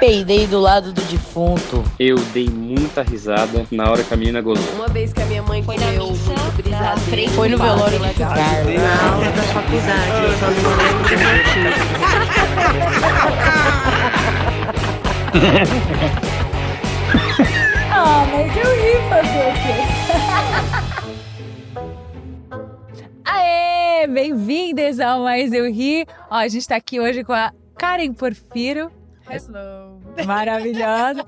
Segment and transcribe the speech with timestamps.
[0.00, 1.84] peidei do lado do defunto.
[1.98, 4.64] Eu dei muita risada na hora que a menina gozou.
[4.74, 7.00] Uma vez que a minha mãe Foi na missa brisadeiro.
[7.00, 8.34] frente Foi no velório de legal.
[8.34, 8.74] Carlos.
[8.74, 11.80] Na aula da faculdade, eu só não lembro do motivo.
[17.92, 19.76] Ah, mas eu ri fazer o quê?
[23.24, 26.06] Aê, bem-vindos ao Mais Eu Ri.
[26.30, 28.90] Ó, a gente tá aqui hoje com a Karen Porfiro.
[29.30, 30.00] Hello.
[30.26, 31.24] Maravilhosa.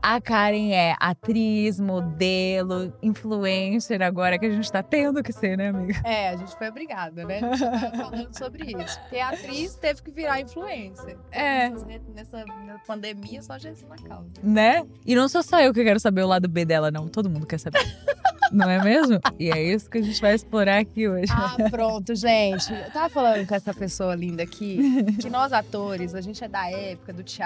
[0.00, 5.68] A Karen é atriz, modelo, influencer agora que a gente tá tendo que ser, né,
[5.68, 6.00] amiga?
[6.04, 7.40] É, a gente foi obrigada, né?
[7.42, 8.98] A gente tá falando sobre isso.
[9.00, 11.16] Porque a atriz teve que virar influencer.
[11.30, 11.68] É.
[11.68, 12.44] Nessas re- Nessa,
[12.86, 14.30] pandemia, só Jesus na causa.
[14.42, 14.84] Né?
[15.04, 17.06] E não sou só eu que quero saber o lado B dela, não.
[17.06, 17.80] Todo mundo quer saber.
[18.50, 19.18] não é mesmo?
[19.38, 21.32] E é isso que a gente vai explorar aqui hoje.
[21.32, 22.72] Ah, pronto, gente.
[22.72, 26.70] Eu tava falando com essa pessoa linda aqui que nós atores, a gente é da
[26.70, 27.41] época do teatro,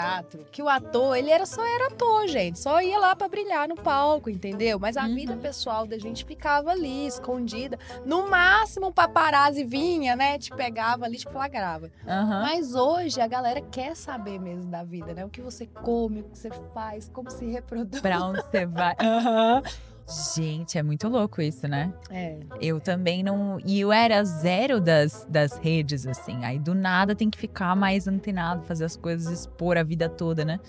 [0.50, 2.58] que o ator, ele era só era ator, gente.
[2.58, 4.78] Só ia lá pra brilhar no palco, entendeu?
[4.78, 5.14] Mas a Uhum.
[5.14, 7.78] vida pessoal da gente ficava ali, escondida.
[8.04, 10.38] No máximo, um paparazzi vinha, né?
[10.38, 11.90] Te pegava ali, te flagrava.
[12.06, 12.42] Aham.
[12.42, 15.24] Mas hoje a galera quer saber mesmo da vida, né?
[15.24, 18.00] O que você come, o que você faz, como se reproduz.
[18.02, 18.94] Pra onde você vai?
[19.00, 19.62] Aham.
[20.08, 21.92] Gente, é muito louco isso, né?
[22.10, 22.38] É.
[22.60, 23.58] Eu também não.
[23.64, 26.44] E eu era zero das, das redes, assim.
[26.44, 30.44] Aí do nada tem que ficar mais antenado, fazer as coisas, expor a vida toda,
[30.44, 30.60] né?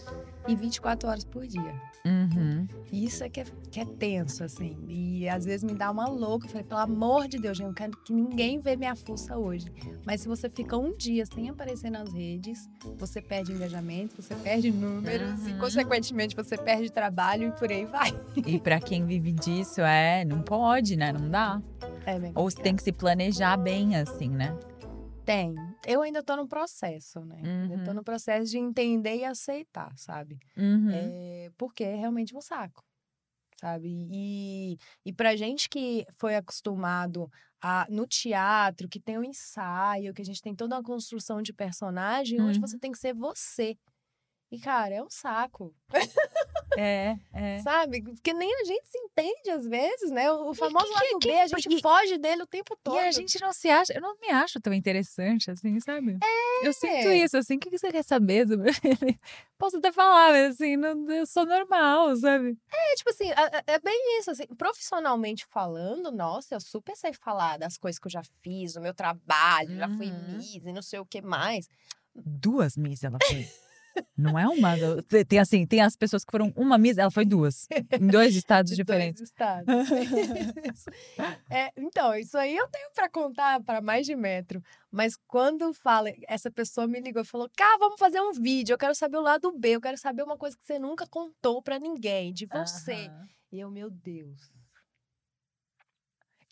[0.47, 1.73] E 24 horas por dia.
[2.05, 2.65] Uhum.
[2.91, 4.77] Isso é que, é que é tenso, assim.
[4.87, 6.45] E às vezes me dá uma louca.
[6.45, 9.37] Eu falei, pelo amor de Deus, gente, eu não quero que ninguém vê minha fuça
[9.37, 9.67] hoje.
[10.05, 14.71] Mas se você fica um dia sem aparecer nas redes, você perde engajamento, você perde
[14.71, 15.59] números e, Uhum.
[15.59, 18.13] consequentemente, você perde trabalho e por aí vai.
[18.45, 20.23] E pra quem vive disso, é.
[20.23, 21.11] Não pode, né?
[21.11, 21.61] Não dá.
[22.05, 24.55] É bem Ou você tem que se planejar bem, assim, né?
[25.25, 25.53] Tem.
[25.85, 27.41] Eu ainda tô no processo, né?
[27.43, 27.93] Uhum.
[27.93, 30.37] no processo de entender e aceitar, sabe?
[30.57, 30.91] Uhum.
[30.93, 32.83] É, porque é realmente um saco,
[33.59, 34.07] sabe?
[34.11, 37.29] E, e pra gente que foi acostumado
[37.61, 41.53] a, no teatro, que tem o ensaio, que a gente tem toda uma construção de
[41.53, 42.67] personagem, hoje Uhum.
[42.67, 43.75] você tem que ser você.
[44.49, 45.75] E, cara, é um saco,
[46.77, 47.59] É, é.
[47.63, 48.01] sabe?
[48.01, 50.31] Porque nem a gente se entende às vezes, né?
[50.31, 52.95] O, famoso lado B, a gente foge dele o tempo todo.
[52.95, 56.17] E a gente não se acha, eu não me acho tão interessante assim, sabe?
[56.63, 57.17] Eu sinto É.
[57.17, 58.71] isso, assim, o que você quer saber sobre
[59.05, 59.17] mim?
[59.57, 62.57] Posso até falar, mas assim, não, eu sou normal, sabe?
[62.71, 67.11] É, tipo assim, é, é- é bem isso, assim, profissionalmente falando, nossa, eu super sei
[67.11, 70.37] falar das coisas que eu já fiz, o meu trabalho, já fui Uhum.
[70.37, 71.67] Miss e não sei o que mais.
[72.15, 73.45] Duas Miss ela foi.
[74.17, 74.75] Não é uma.
[75.27, 77.67] Tem assim, tem as pessoas que foram uma Miss, ela foi duas.
[77.99, 79.19] Em dois estados de diferentes.
[79.19, 79.67] dois estados.
[81.49, 84.61] É, então, isso aí eu tenho pra contar para mais de metro.
[84.91, 88.73] Mas quando fala, essa pessoa me ligou e falou: Cá, vamos fazer um vídeo.
[88.73, 89.69] Eu quero saber o lado B.
[89.69, 93.07] Eu quero saber uma coisa que você nunca contou pra ninguém, de você.
[93.07, 93.27] Aham.
[93.51, 94.51] E eu, meu Deus.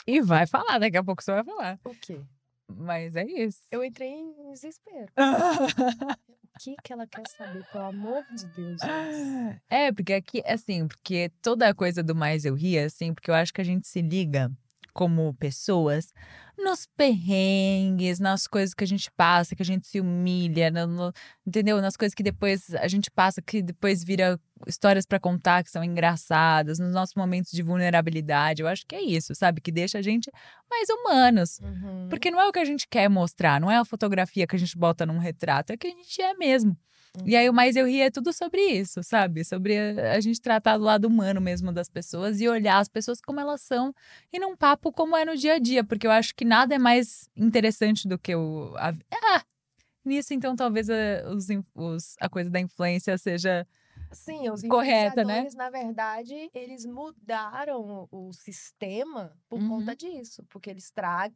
[0.07, 1.79] E vai falar, daqui a pouco você vai falar.
[1.84, 2.22] O quê?
[2.67, 3.59] Mas é isso.
[3.72, 5.11] Eu entrei em desespero.
[6.59, 8.81] Que, que ela quer saber, pelo amor de Deus?
[9.69, 13.35] É, porque aqui, assim, porque toda a coisa do mais eu ria, assim, porque eu
[13.35, 14.51] acho que a gente se liga
[14.95, 16.13] como pessoas
[16.57, 21.13] nos perrengues, nas coisas que a gente passa, que a gente se humilha, no- no-
[21.45, 21.81] entendeu?
[21.81, 25.84] Nas coisas que depois a gente passa, que depois vira histórias pra contar que são
[25.84, 28.61] engraçadas, nos nossos momentos de vulnerabilidade.
[28.61, 29.59] Eu acho que é isso, sabe?
[29.59, 30.31] Que deixa a gente
[30.69, 31.59] mais humanos.
[31.59, 32.07] Uhum.
[32.09, 34.59] Porque não é o que a gente quer mostrar, não é a fotografia que a
[34.59, 36.78] gente bota num retrato, é o que a gente é mesmo.
[37.26, 39.44] E aí o Mais Eu Ri é tudo sobre isso, sabe?
[39.46, 43.22] Sobre a, a gente tratar do lado humano mesmo das pessoas e olhar as pessoas
[43.22, 43.94] como elas são
[44.34, 46.80] e num papo como é no dia a dia, porque eu acho que nada é
[46.80, 48.74] mais interessante do que o.
[48.78, 49.44] A, ah!
[50.03, 50.96] Nisso, então, talvez a,
[51.34, 53.68] os, in- os- a coisa da influência seja.
[54.12, 55.47] Sim, os Correta, né?
[55.56, 59.68] na verdade, eles mudaram o, o sistema por Uhum.
[59.68, 60.44] conta disso.
[60.47, 61.30] Porque eles, tra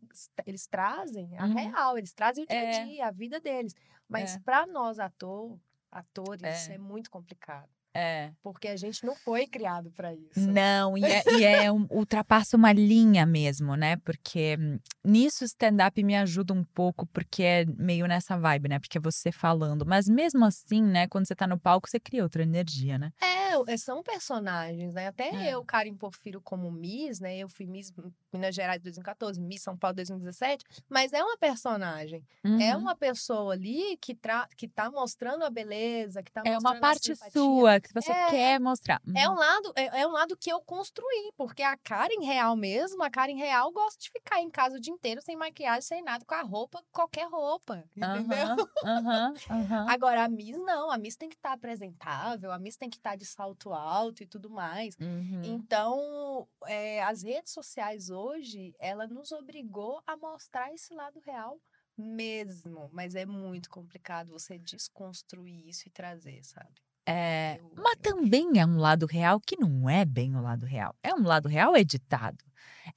[0.46, 1.54] eles trazem a Uhum.
[1.56, 2.84] real, eles trazem o dia a É.
[2.86, 3.76] dia, a vida deles.
[4.08, 4.40] Mas É.
[4.40, 5.58] para nós, ator,
[5.92, 6.76] atores, É.
[6.76, 7.70] é muito complicado.
[7.94, 8.31] É.
[8.44, 10.40] Porque a gente não foi criado para isso.
[10.40, 13.98] Não, e é, e é um, ultrapassa uma linha mesmo, né?
[13.98, 18.80] Porque hum, nisso o stand-up me ajuda um pouco, porque é meio nessa vibe, né?
[18.80, 19.86] Porque é você falando.
[19.86, 21.08] Mas mesmo assim, né?
[21.08, 23.12] Quando você tá no palco, você cria outra energia, né?
[23.22, 25.08] É, são personagens, né?
[25.08, 25.54] Até É.
[25.54, 27.38] eu, Karen Porfiro, como Miss, né?
[27.40, 27.92] Eu fui Miss
[28.31, 32.24] Minas Gerais 2014, Miss São Paulo 2017, mas é uma personagem.
[32.60, 32.81] É Uhum.
[32.81, 36.78] uma pessoa ali que, tra que tá mostrando a beleza, que tá É mostrando uma
[36.78, 37.31] a parte simpatia.
[37.31, 38.26] sua que você É.
[38.26, 39.00] quer mostrar.
[39.16, 39.30] É Uhum.
[39.30, 43.10] um lado, é, é um lado que eu construí, porque a Karen real mesmo, a
[43.10, 46.36] Karen real gosta de ficar em casa o dia inteiro sem maquiagem, sem nada, com
[46.36, 48.48] a roupa, qualquer roupa, entendeu?
[48.94, 49.50] Aham, aham.
[49.86, 53.16] Agora, a Miss não, a Miss tem que estar apresentável, a Miss tem que estar
[53.16, 54.96] de salto alto e tudo mais.
[55.00, 55.68] Uhum.
[55.68, 61.60] Então, é, as redes sociais hoje, ela nos obrigou a mostrar esse lado real
[61.98, 66.82] mesmo, mas é muito complicado você desconstruir isso e trazer, sabe?
[67.12, 70.94] É, mas também é um lado real que não é bem o lado real.
[71.04, 72.38] É um lado real editado.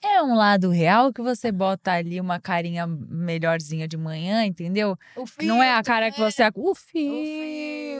[0.02, 4.96] É um lado real que você bota ali uma carinha melhorzinha de manhã, entendeu?
[5.16, 6.30] O Que não é a filtro, cara que né?
[6.30, 6.42] você.
[6.54, 7.22] O O filtro.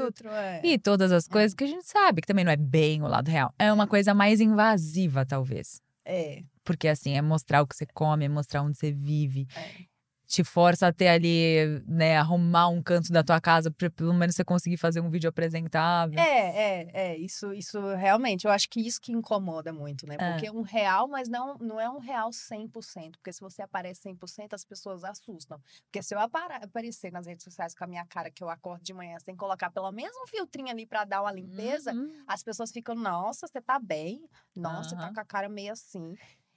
[0.02, 0.60] filtro, é.
[0.64, 3.30] E todas as coisas que a gente sabe que também não é bem o lado
[3.30, 3.54] real.
[3.58, 5.80] É uma coisa mais invasiva, talvez.
[6.04, 9.46] É, Porque assim, é mostrar o que você come, é mostrar onde você vive.
[9.54, 9.91] É.
[10.32, 14.34] Te força a ter ali, né, arrumar um canto da tua casa pra pelo menos
[14.34, 16.18] você conseguir fazer um vídeo apresentável.
[16.18, 20.16] é, é, é, isso, isso realmente, eu acho que isso que incomoda muito, né?
[20.18, 20.30] É.
[20.30, 24.00] Porque é um real, mas não, não é um real 100%, porque se você aparece
[24.00, 25.60] 100%, as pessoas assustam.
[25.84, 28.94] Porque se eu aparecer nas redes sociais com a minha cara que eu acordo de
[28.94, 32.10] manhã sem colocar pelo menos um filtrinho ali pra dar uma limpeza, Uhum.
[32.26, 34.26] as pessoas ficam, nossa, você tá bem?
[34.56, 36.14] Nossa, você tá com a cara meio assim.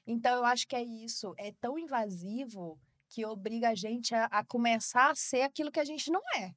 [0.08, 1.34] Então, eu acho que é isso.
[1.38, 2.80] É tão invasivo
[3.10, 6.52] que obriga a gente a, a começar a ser aquilo que a gente não é.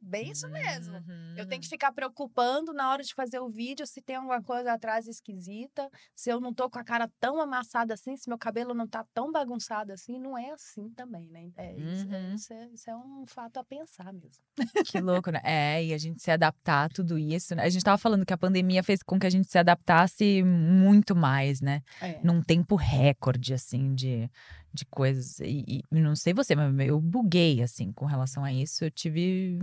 [0.00, 0.94] Bem isso mesmo.
[1.36, 1.70] Eu tenho que Uhum.
[1.70, 6.30] ficar preocupando na hora de fazer o vídeo se tem alguma coisa atrás esquisita, se
[6.30, 9.32] eu não tô com a cara tão amassada assim, se meu cabelo não tá tão
[9.32, 10.16] bagunçado assim.
[10.20, 11.50] Não é assim também, né?
[11.56, 12.34] É, isso, é, Uhum.
[12.36, 14.40] isso é- isso é um fato a pensar mesmo.
[14.86, 15.40] Que louco, né?
[15.42, 17.56] É, e a gente se adaptar a tudo isso.
[17.56, 17.64] né?
[17.64, 21.16] A gente tava falando que a pandemia fez com que a gente se adaptasse muito
[21.16, 21.82] mais, né?
[22.00, 22.20] É.
[22.22, 24.30] Num tempo recorde, assim, de,
[24.78, 25.40] de coisas.
[25.40, 28.84] E, e não sei você, mas eu buguei, assim, com relação a isso.
[28.84, 29.58] Eu tive.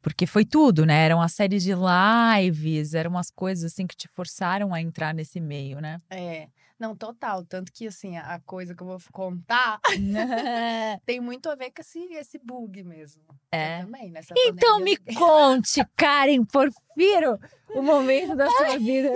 [0.00, 1.04] Porque foi tudo, né?
[1.04, 5.40] Eram uma série de lives, eram umas coisas, assim, que te forçaram a entrar nesse
[5.40, 5.98] meio, né?
[6.10, 6.48] É.
[6.78, 7.44] Não, total.
[7.44, 9.80] Tanto que, assim, a coisa que eu vou contar
[11.06, 13.22] tem muito a ver com esse, esse bug mesmo.
[13.28, 13.80] Eu É.
[13.82, 17.38] também, nessa Então me conte, Karen Porfiro,
[17.70, 19.10] o momento da sua vida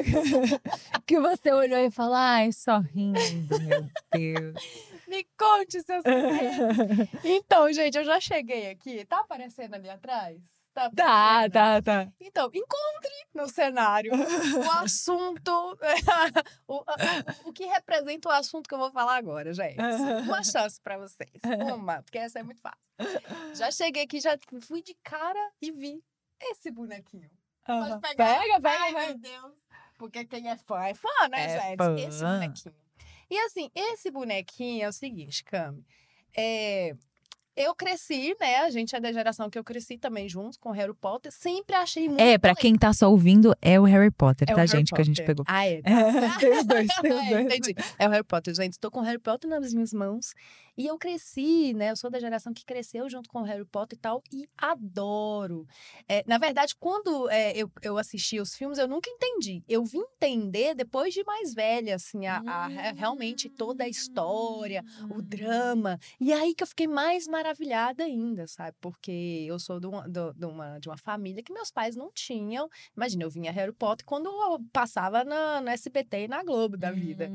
[1.07, 3.19] que você olhou e falou, ai, sorrindo,
[3.61, 4.91] meu Deus.
[5.07, 7.09] Me conte seus segredos.
[7.25, 9.05] Então, gente, eu já cheguei aqui.
[9.07, 10.39] Tá aparecendo ali atrás?
[10.73, 12.13] Tá, Tá, tá, tá.
[12.21, 15.51] Então, encontre no cenário o assunto,
[16.69, 16.85] o,
[17.49, 19.77] o que representa o assunto que eu vou falar agora, gente.
[20.27, 21.31] Uma chance pra vocês.
[21.75, 22.79] Uma, porque essa é muito fácil.
[23.55, 26.03] Já cheguei aqui, já fui de cara e vi
[26.41, 27.31] esse bonequinho.
[28.01, 28.01] Pegar.
[28.41, 29.07] Pega, pega, Ai, pega.
[29.07, 29.53] meu Deus.
[29.99, 31.77] Porque quem é fã é fã, né, É gente?
[31.79, 31.95] fã.
[31.99, 32.75] Esse bonequinho.
[33.29, 35.85] E assim, esse bonequinho é o seguinte, Cami.
[36.37, 36.97] É,
[37.57, 38.57] eu cresci, né?
[38.61, 41.31] A gente é da geração que eu cresci também junto com Harry Potter.
[41.33, 42.21] Sempre achei muito.
[42.21, 45.05] É, pra quem tá só ouvindo, é o Harry Potter, É tá, gente, que a
[45.05, 45.27] gente Potter.
[45.27, 45.45] pegou.
[45.49, 45.83] Ah, é.
[46.41, 47.45] tem os dois, tem os É, dois.
[47.47, 47.75] entendi.
[47.99, 48.73] É o Harry Potter, gente.
[48.73, 50.33] Estou com o Harry Potter nas minhas mãos.
[50.81, 51.91] E eu cresci, né?
[51.91, 54.23] Eu sou da geração que cresceu junto com o Harry Potter e tal.
[54.33, 55.67] E adoro.
[56.09, 59.63] É, na verdade, quando é, eu, eu assisti os filmes, eu nunca entendi.
[59.69, 64.83] Eu vim entender depois de mais velha, assim, a, a- re- realmente toda a história,
[65.03, 65.19] Hum.
[65.19, 65.99] o drama.
[66.19, 68.75] E aí que eu fiquei mais maravilhada ainda, sabe?
[68.81, 72.69] Porque eu sou de uma, de uma, de uma família que meus pais não tinham.
[72.97, 76.91] Imagina, eu vinha Harry Potter quando eu passava na, no SBT e na Globo da
[76.91, 77.31] vida.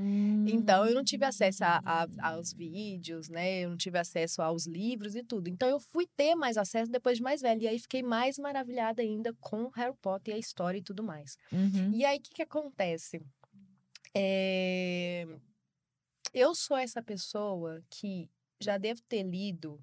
[0.47, 3.59] Então, eu não tive acesso a- a- aos vídeos, né?
[3.65, 5.47] Eu não tive acesso aos livros e tudo.
[5.49, 7.63] Então, eu fui ter mais acesso depois de mais velha.
[7.63, 11.37] E aí, fiquei mais maravilhada ainda com Harry Potter e a história e tudo mais.
[11.51, 11.91] Uhum.
[11.93, 13.21] E aí, o que, que acontece?
[14.13, 15.27] É,
[16.33, 18.29] Eu sou essa pessoa que
[18.61, 19.79] já devo ter lido.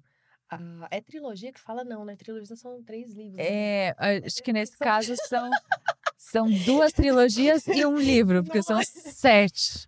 [0.49, 2.15] a- É trilogia que fala, não, né?
[2.15, 3.37] Trilogia são três livros.
[3.37, 3.43] né?
[3.89, 5.49] É, acho que nesse caso são,
[6.17, 9.87] são duas trilogias e um livro, porque Não são sete.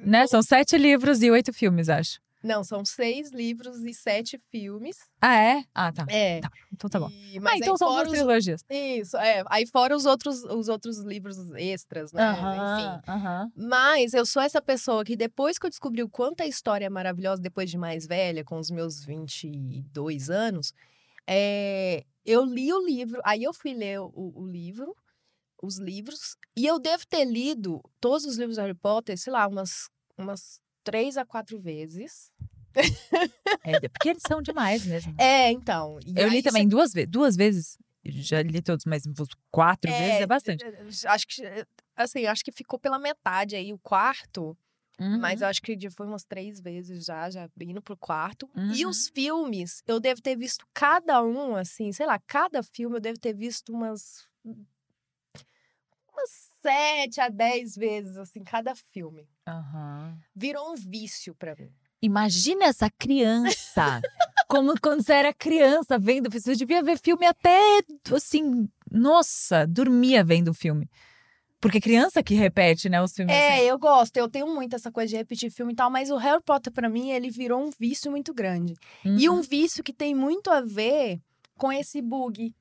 [0.00, 0.26] Né?
[0.26, 2.20] São sete livros e oito filmes, acho.
[2.42, 4.96] Não, são seis livros e sete filmes.
[5.20, 5.64] Ah, é?
[5.74, 6.06] Ah, tá.
[6.08, 6.40] É.
[6.72, 7.08] Então tá bom.
[7.10, 8.64] E- Ah, mas aí então são duas os- trilogias.
[8.68, 9.42] Isso, é.
[9.48, 12.32] Aí fora os outros, os outros livros extras, né?
[12.32, 13.10] Enfim.
[13.12, 13.52] aham.
[13.54, 16.90] Mas eu sou essa pessoa que depois que eu descobri o quanto a história é
[16.90, 20.72] maravilhosa, depois de mais velha, com os meus 22 anos,
[21.26, 24.96] é, eu li o livro, aí eu fui ler o, o livro,
[25.62, 29.46] os livros, e eu devo ter lido todos os livros do Harry Potter, sei lá,
[29.46, 32.30] umas, umas três a quatro vezes.
[33.64, 35.14] É, porque eles são demais mesmo.
[35.18, 35.98] É, então.
[36.06, 37.10] e Eu li também duas vezes.
[37.10, 37.78] Duas vezes.
[38.04, 39.02] Já li todos, mas
[39.50, 40.64] quatro vezes é bastante.
[41.06, 41.42] Acho que,
[41.96, 44.56] assim, acho que ficou pela metade aí o quarto.
[44.98, 45.46] Mas Uhum.
[45.46, 48.48] eu acho que já foi umas três vezes já, já indo pro quarto.
[48.74, 48.90] E Uhum.
[48.90, 53.18] os filmes, eu devo ter visto cada um, assim, sei lá, cada filme eu devo
[53.18, 54.28] ter visto umas
[56.12, 59.26] umas sete a dez vezes, assim, cada filme.
[59.46, 60.16] Aham.
[60.34, 61.70] Virou um vício pra mim.
[62.02, 64.00] Imagina essa criança.
[64.48, 66.30] Como quando você era criança vendo.
[66.30, 67.58] Você devia ver filme até
[68.14, 68.68] assim.
[68.90, 70.88] Nossa, dormia vendo filme.
[71.60, 73.34] Porque criança que repete, né, os filmes.
[73.36, 73.64] É, assim.
[73.66, 74.16] eu gosto.
[74.16, 76.88] Eu tenho muito essa coisa de repetir filme e tal, mas o Harry Potter, pra
[76.88, 78.74] mim, ele virou um vício muito grande.
[79.04, 79.36] E Uhum.
[79.38, 81.20] um vício que tem muito a ver
[81.58, 82.54] com esse bug.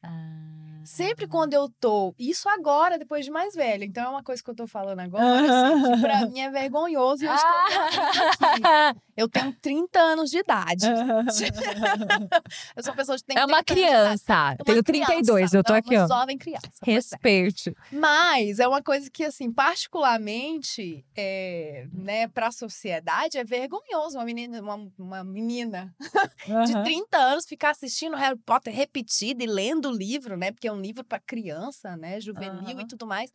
[0.00, 0.75] Ah.
[0.86, 2.14] Sempre quando eu tô.
[2.18, 3.84] Isso agora, depois de mais velha.
[3.84, 7.24] Então é uma coisa que eu tô falando agora, assim, que pra mim é vergonhoso
[7.24, 8.44] e eu estou vendo
[8.92, 9.00] aqui.
[9.16, 10.84] Eu tenho 30 anos de idade.
[12.76, 14.20] Eu sou uma pessoa que tem É uma 30 anos de idade.
[14.26, 14.34] criança.
[14.34, 16.06] Uma Tenho criança, 32, eu tô é aqui, ó.
[16.06, 16.66] jovem criança.
[16.86, 16.90] é.
[16.92, 17.74] Respeite.
[17.90, 24.60] Mas é uma coisa que, assim, particularmente, é, né, pra sociedade, é vergonhoso uma menina,
[24.60, 25.94] uma, uma menina
[26.66, 26.84] de Aham.
[26.84, 30.52] 30 anos ficar assistindo Harry Potter repetido e lendo o livro, né?
[30.52, 32.20] Porque é um livro para criança, né?
[32.20, 32.80] Juvenil Aham.
[32.80, 33.32] e tudo mais.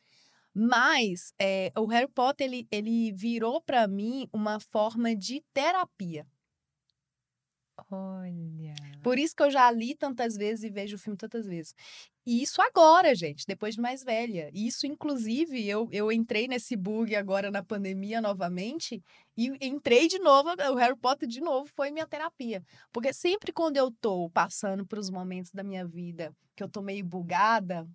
[0.53, 6.27] Mas é, o Harry Potter, ele, ele virou para mim uma forma de terapia.
[7.89, 8.75] Olha.
[9.01, 11.73] Por isso que eu já li tantas vezes e vejo o filme tantas vezes.
[12.25, 14.51] E isso agora, gente, depois de mais velha.
[14.53, 19.01] Isso, inclusive, eu, eu entrei nesse bug agora na pandemia novamente
[19.35, 22.63] e entrei de novo, o Harry Potter de novo foi minha terapia.
[22.91, 26.81] Porque sempre quando eu tô passando por os momentos da minha vida que eu tô
[26.81, 27.88] meio bugada,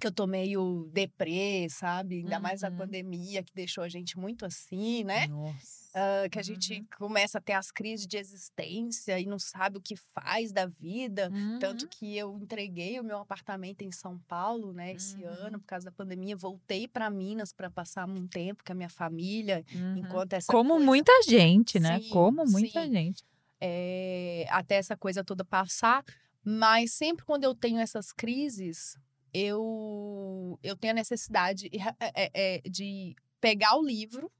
[0.00, 2.16] que eu tô meio deprê, sabe?
[2.20, 2.76] Ainda mais a Uhum.
[2.78, 5.26] pandemia que deixou a gente muito assim, né?
[5.28, 5.90] Nossa.
[5.94, 9.80] Ah, que a gente começa a ter as crises de existência e não sabe o
[9.80, 11.30] que faz da vida.
[11.60, 11.88] Tanto Uhum.
[11.90, 15.30] que eu entreguei o meu apartamento em São Paulo, né, esse Uhum.
[15.46, 16.36] ano, por causa da pandemia.
[16.36, 19.98] Voltei para Minas para passar um tempo com a minha família, Uhum.
[19.98, 21.98] enquanto essa Como coisa, muita gente, né?
[22.00, 22.92] Sim, Como muita sim.
[22.92, 23.24] gente.
[23.62, 26.02] eh, até essa coisa toda passar.
[26.42, 28.96] Mas sempre quando eu tenho essas crises,
[29.32, 34.30] eu, eu tenho a necessidade e é- é- é de pegar o livro.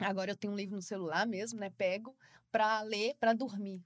[0.00, 1.70] Agora eu tenho um livro no celular mesmo, né?
[1.70, 2.16] Pego
[2.50, 3.82] para ler, para dormir.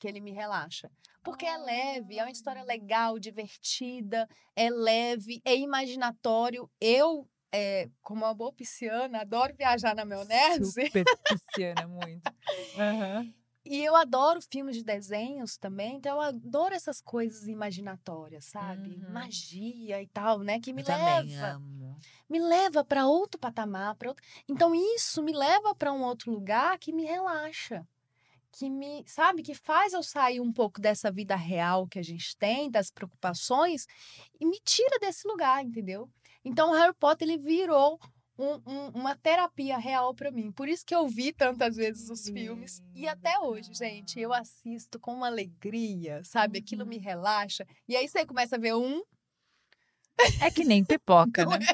[0.00, 0.90] Que ele me relaxa.
[1.22, 6.68] Porque é leve, é uma história legal, divertida, é leve, é imaginatório.
[6.80, 10.64] Eu, eh, como uma boa pisciana, adoro viajar na maionese.
[10.72, 12.28] Super pisciana, muito.
[12.76, 13.32] Aham.
[13.64, 18.96] E eu adoro filmes de desenhos também, então eu adoro essas coisas imaginatórias, sabe?
[18.96, 19.12] Uhum.
[19.12, 20.58] Magia e tal, né?
[20.58, 21.62] Que me Eu também leva,
[22.28, 24.24] me leva para outro patamar, para outro...
[24.48, 27.86] Então isso me leva para um outro lugar que me relaxa,
[28.50, 32.36] que me, sabe, que faz eu sair um pouco dessa vida real que a gente
[32.36, 33.86] tem, das preocupações
[34.40, 36.10] e me tira desse lugar, entendeu?
[36.44, 38.00] Então o Harry Potter ele virou
[38.42, 40.50] um- um- uma terapia real para mim.
[40.50, 42.82] Por isso que eu vi tantas vezes os filmes.
[42.94, 46.58] E até hoje, gente, eu assisto com uma alegria, sabe?
[46.58, 46.88] Aquilo Uhum.
[46.88, 47.64] me relaxa.
[47.88, 49.02] E aí você começa a ver um,
[50.40, 51.66] É que nem pipoca, Não né?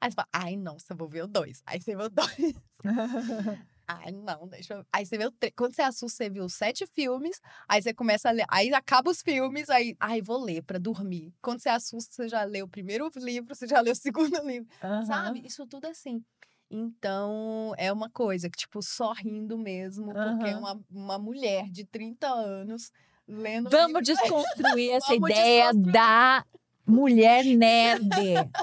[0.00, 1.62] aí você fala, ai, nossa, vou ver o dois.
[1.66, 2.54] Aí você vê o dois.
[3.90, 4.84] Ai, não, deixa eu.
[4.92, 5.52] Aí você vê o três.
[5.56, 7.40] Quando você assusta, você viu sete filmes.
[7.66, 8.44] Aí você começa a ler.
[8.50, 9.70] Aí acaba os filmes.
[9.70, 11.32] Aí, ai, vou ler pra dormir.
[11.40, 13.96] Quando você assusta, você já leu o primeiro livro, você já leu o
[14.36, 14.68] segundo livro.
[15.06, 15.40] Sabe?
[15.46, 16.22] Isso tudo assim.
[16.70, 20.58] Então, é uma coisa que, tipo, só rindo mesmo, porque é Aham.
[20.58, 22.92] uma, uma mulher de 30 anos
[23.26, 23.70] lendo.
[23.70, 24.02] Vamos livro-
[24.76, 25.92] desconstruir essa Vamos ideia desconstruir.
[25.92, 26.44] da
[26.88, 28.08] mulher nerd.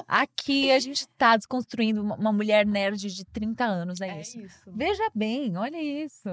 [0.06, 4.40] Aqui a gente tá desconstruindo uma- mulher nerd de 30 anos, é, É isso.
[4.40, 4.60] isso.
[4.66, 6.28] Veja bem, olha isso.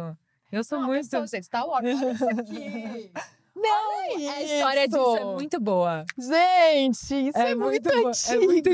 [0.52, 1.04] Eu sou Não, muito.
[1.04, 3.12] pessoal, gente, Star Wars, olha isso aqui.
[3.56, 6.04] Não, a história disso é muito boa.
[6.18, 8.34] Gente, isso é, muito, boa, antigo.
[8.34, 8.70] É muito.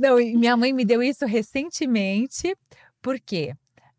[0.00, 2.54] Não, minha mãe me deu isso recentemente,
[3.02, 3.54] porque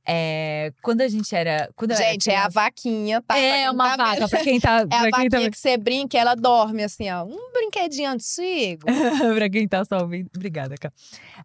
[0.06, 1.70] é, quando a gente era.
[1.76, 3.34] Quando Gente, é a criança- vaquinha, tá?
[3.36, 4.78] Pra É quem uma tá vaca, pra quem tá.
[4.80, 7.24] É a pra quem tá vaquinha que você brinca, ela dorme assim, ó.
[7.26, 8.86] Um brinquedinho antigo.
[9.38, 10.30] pra quem tá só ouvindo.
[10.36, 10.92] Obrigada, Cá.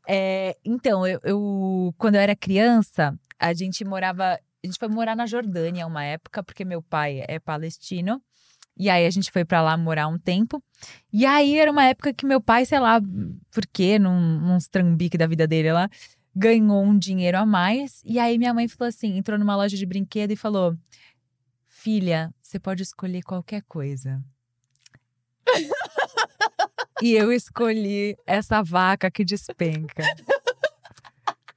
[0.09, 4.39] É, então, eu, eu- quando eu era criança, a gente morava.
[4.65, 8.21] A gente foi morar na Jordânia uma época, porque meu pai é palestino.
[8.79, 10.63] E aí a gente foi pra lá morar um tempo.
[11.11, 13.01] E aí era uma época que meu pai, sei lá,
[13.51, 15.89] por quê, num, uns trambique da vida dele lá,
[16.37, 18.03] ganhou um dinheiro a mais.
[18.05, 20.77] E aí minha mãe falou assim: entrou numa loja de brinquedo e falou:
[21.67, 24.23] Filha, você pode escolher qualquer coisa.
[27.03, 30.03] E eu escolhi essa vaca que despenca.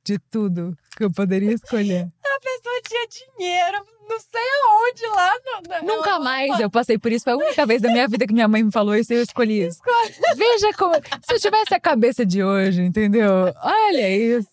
[0.03, 2.12] De tudo que eu poderia escolher.
[2.25, 5.33] A pessoa tinha dinheiro, não sei aonde lá.
[5.45, 7.23] No, no- Nunca mais eu passei por isso.
[7.23, 9.23] Foi a única vez da minha vida que minha mãe me falou isso e eu
[9.23, 9.79] escolhi isso.
[10.35, 10.95] Veja como.
[11.21, 13.29] Se eu tivesse a cabeça de hoje, entendeu?
[13.61, 14.49] Olha isso.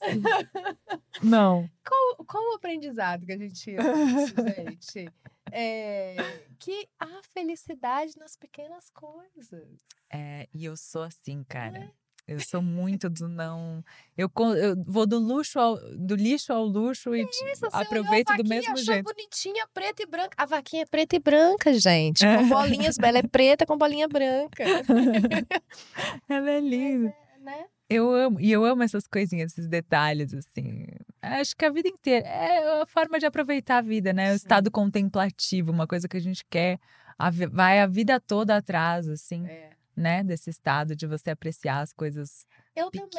[1.22, 1.68] Não.
[1.86, 4.34] Qual, qual o aprendizado que a gente tira disso,
[4.94, 5.12] gente?
[5.52, 6.16] É,
[6.58, 9.78] que há felicidade nas pequenas coisas.
[10.12, 11.90] É, e eu sou assim, cara.
[12.28, 13.84] Eu sou muito do não.
[14.16, 18.48] Eu, eu vou do luxo ao, do lixo ao luxo e Isso, aproveito do vaquinha,
[18.48, 19.04] mesmo achou jeito.
[19.04, 20.30] bonitinha, preta e branca.
[20.36, 22.24] A vaquinha é preta e branca, gente.
[22.26, 24.64] Com bolinhas, ela é preta com bolinha branca.
[26.28, 27.14] Ela é linda.
[27.40, 27.66] né?
[27.88, 30.86] Eu amo, e eu amo essas coisinhas, esses detalhes, assim.
[31.22, 34.30] Acho que a vida inteira é a forma de aproveitar a vida, né?
[34.30, 34.36] O Sim.
[34.36, 36.80] estado contemplativo, uma coisa que a gente quer,
[37.16, 39.75] a vai a vida toda atrás, assim, É.
[39.96, 40.22] né?
[40.22, 42.46] Desse estado de você apreciar as coisas.
[42.74, 43.10] Eu pequenas.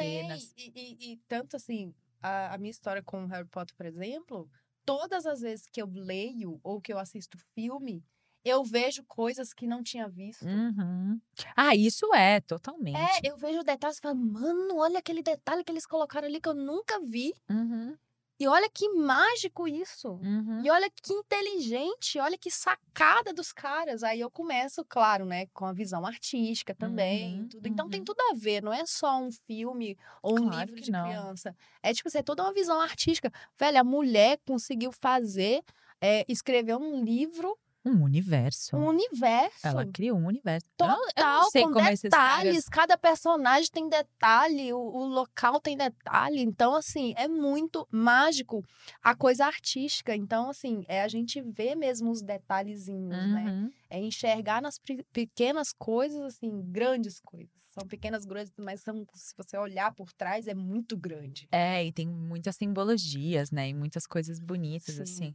[0.52, 0.72] também.
[0.74, 4.48] E, e- e tanto assim, a, a minha história com o Harry Potter, por exemplo,
[4.84, 8.04] todas as vezes que eu leio ou que eu assisto filme,
[8.44, 10.46] eu vejo coisas que não tinha visto.
[10.46, 11.20] Uhum.
[11.56, 12.96] Ah, isso é, totalmente.
[12.96, 16.48] É, eu vejo detalhes e falo, mano, olha aquele detalhe que eles colocaram ali que
[16.48, 17.34] eu nunca vi.
[17.50, 17.96] Uhum,
[18.40, 20.10] E olha que mágico isso.
[20.22, 20.62] uhum.
[20.64, 24.02] E olha que inteligente, olha que sacada dos caras.
[24.02, 27.66] Aí eu começo, claro, né, com a visão artística também, Uhum, tudo.
[27.68, 28.04] Então tem uhum.
[28.04, 31.04] tudo a ver, não é só um filme ou um Claro livro que de não.
[31.04, 31.56] criança.
[31.82, 33.32] É tipo, assim, é toda uma visão artística.
[33.58, 35.62] Velho, a mulher conseguiu fazer,
[36.00, 38.76] é, escrever um livro, Um universo.
[38.76, 39.66] um universo.
[39.66, 40.66] Ela criou um universo.
[40.80, 42.68] Eu não- Total, eu não sei com como esses caras detalhes.
[42.68, 46.40] Cada personagem tem detalhe, o, o local tem detalhe.
[46.40, 48.64] Então, assim, é muito mágico
[49.02, 50.14] a coisa artística.
[50.14, 53.44] Então, assim, é a gente ver mesmo os detalhezinhos, né?
[53.50, 53.70] Uhum.
[53.90, 57.50] É enxergar nas pe- pequenas coisas, assim, grandes coisas.
[57.78, 61.46] São pequenas coisas, mas são, se você olhar por trás, é muito grande.
[61.52, 63.68] É, e tem muitas simbologias, né?
[63.68, 65.02] E muitas coisas bonitas, Sim.
[65.02, 65.34] assim.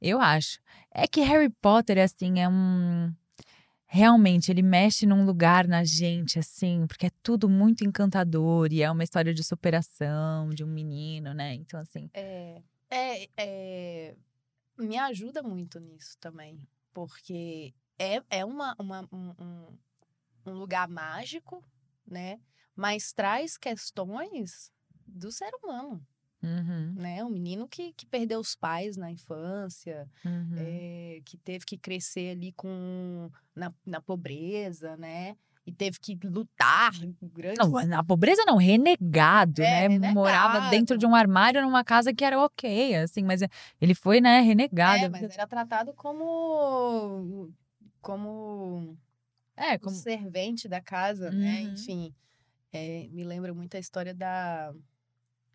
[0.00, 0.60] Eu acho.
[0.90, 3.12] É que Harry Potter, assim, é um.
[3.86, 8.90] Realmente, ele mexe num lugar na gente, assim, porque é tudo muito encantador e é
[8.90, 11.52] uma história de superação de um menino, né?
[11.54, 12.08] Então, assim.
[12.14, 14.16] É, é, é,
[14.78, 16.58] me ajuda muito nisso também,
[16.94, 19.78] porque é, é uma, uma- um, um-
[20.46, 21.62] um lugar mágico,
[22.06, 22.38] né?
[22.74, 24.72] Mas traz questões
[25.06, 26.04] do ser humano,
[26.42, 27.22] uhum, né?
[27.24, 30.54] Um menino que, que perdeu os pais na infância, uhum.
[30.56, 35.36] é, que teve que crescer ali com na, na pobreza, né?
[35.64, 36.90] E teve que lutar
[37.22, 40.12] grandes Não, na pobreza não, renegado, É, né?
[40.12, 40.98] Morava dentro renegado.
[40.98, 43.42] de um armário numa casa que era ok, assim, mas
[43.80, 45.04] ele foi, né, renegado.
[45.04, 47.52] É, mas era tratado como
[48.00, 48.98] como
[49.56, 49.94] É, o como.
[49.96, 51.62] servente da casa, né?
[51.62, 51.72] Uhum.
[51.74, 52.14] Enfim,
[52.72, 54.72] é, me lembra muito a história da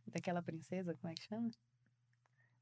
[0.08, 1.52] daquela princesa, como é que chama?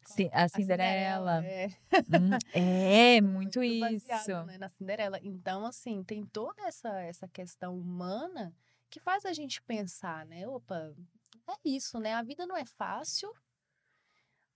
[0.05, 1.43] Ci- A Cinderela.
[1.43, 1.67] É,
[2.09, 4.45] Hum, É, muito baseado, isso.
[4.45, 5.19] né, na Cinderela.
[5.23, 8.53] Então, assim, tem toda essa essa questão humana
[8.89, 10.47] que faz a gente pensar, né?
[10.47, 10.93] Opa,
[11.49, 12.13] é isso, né?
[12.13, 13.33] A vida não é fácil,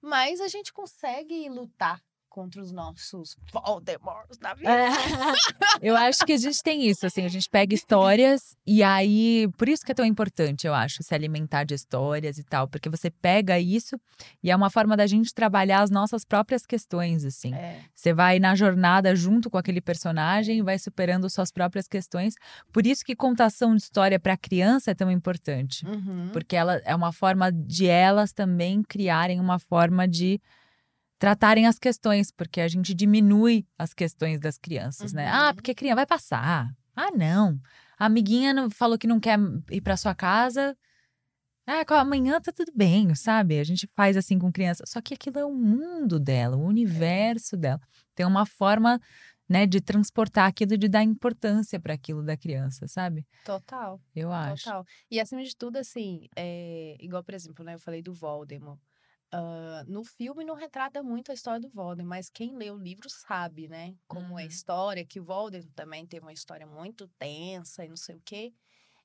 [0.01, 4.69] mas a gente consegue lutar contra os nossos Voldemorts da vida.
[4.71, 4.89] É.
[5.81, 9.67] Eu acho que a gente tem isso, assim, a gente pega histórias e aí, por
[9.67, 13.09] isso que é tão importante, eu acho, se alimentar de histórias e tal, porque você
[13.09, 13.99] pega isso
[14.43, 17.53] e é uma forma da gente trabalhar as nossas próprias questões, assim.
[17.53, 17.81] É.
[17.95, 22.35] Você vai na jornada junto com aquele personagem e vai superando suas próprias questões.
[22.71, 25.85] Por isso que contação de história para criança é tão importante.
[25.85, 26.29] Uhum.
[26.31, 30.41] Porque ela é uma forma de elas também criarem uma forma de
[31.19, 35.27] tratarem as questões, porque a gente diminui as questões das crianças, né?
[35.27, 35.55] Ah, Uhum.
[35.55, 36.73] porque criança vai passar.
[36.95, 37.59] Ah, não.
[37.99, 39.37] A amiguinha não, falou que não quer
[39.69, 40.75] ir para sua casa.
[41.67, 43.59] Ah, amanhã tá tudo bem, sabe?
[43.59, 44.83] A gente faz assim com criança.
[44.87, 47.79] Só que aquilo é o mundo dela, o universo dela.
[48.15, 48.99] Tem uma forma,
[49.47, 53.25] né, de transportar aquilo, de dar importância para aquilo da criança, sabe?
[53.45, 54.01] Total.
[54.15, 54.63] Eu acho.
[54.63, 54.85] Total.
[55.11, 56.95] E acima de tudo, assim, é...
[56.99, 58.79] igual, por exemplo, né, eu falei do Voldemort.
[59.31, 63.09] Ah, no filme não retrata muito a história do Voldemort, mas quem lê o livro
[63.09, 63.95] sabe, né?
[64.07, 64.47] Como é a Uhum.
[64.47, 68.53] história, que o Voldemort também teve uma história muito tensa e não sei o quê.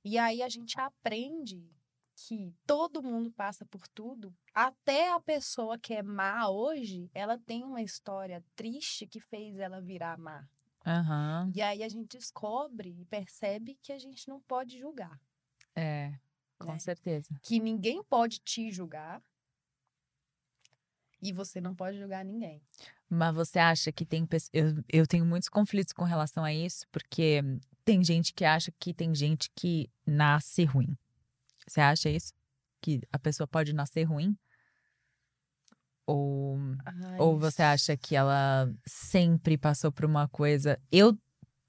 [0.04, 1.68] E aí a gente aprende
[2.16, 7.64] que todo mundo passa por tudo, até a pessoa que é má hoje, ela tem
[7.64, 10.46] uma história triste que fez ela virar má.
[10.86, 11.56] Aham.
[11.56, 15.18] E aí a gente descobre e percebe que a gente não pode julgar
[15.76, 16.18] É,
[16.58, 16.80] com Né?
[16.80, 17.40] certeza.
[17.42, 19.22] que ninguém pode te julgar
[21.24, 22.60] e você não pode julgar ninguém.
[23.08, 24.28] Mas você acha que tem.
[24.52, 27.42] Eu, eu tenho muitos conflitos com relação a isso, porque
[27.84, 30.94] tem gente que acha que tem gente que nasce ruim.
[31.66, 32.34] Você acha isso?
[32.82, 34.36] Que a pessoa pode nascer ruim?
[36.06, 36.58] Ou,
[37.18, 40.78] ou você acha que ela sempre passou por uma coisa.
[40.92, 41.18] Eu,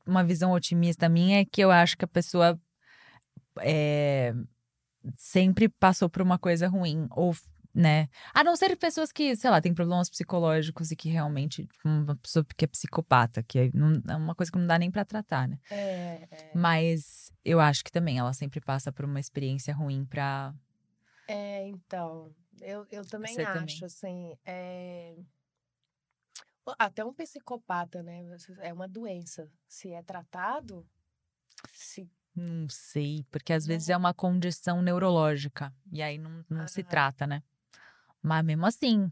[0.05, 2.59] uma visão otimista minha é que eu acho que a pessoa
[3.61, 4.33] é,
[5.15, 7.07] sempre passou por uma coisa ruim.
[7.11, 7.33] Ou
[7.75, 8.07] né?
[8.33, 12.15] A não ser pessoas que, sei lá, têm problemas psicológicos e que realmente, tipo, uma
[12.15, 15.03] pessoa que é psicopata, que é, não- é uma coisa que não dá nem pra
[15.03, 15.59] tratar, né?
[15.69, 16.51] É, é.
[16.55, 20.53] Mas eu acho que também ela sempre passa por uma experiência ruim pra.
[21.27, 23.63] É, então, eu, eu também Você também.
[23.63, 25.17] acho, assim, é...
[26.79, 28.23] até um psicopata, né,
[28.59, 30.87] é uma doença, se é tratado,
[31.73, 32.09] se...
[32.35, 33.93] Não sei, porque às vezes Né?
[33.93, 36.85] é uma condição neurológica e aí não, não se Ah.
[36.85, 37.41] trata, né?
[38.25, 39.11] Mas mesmo assim,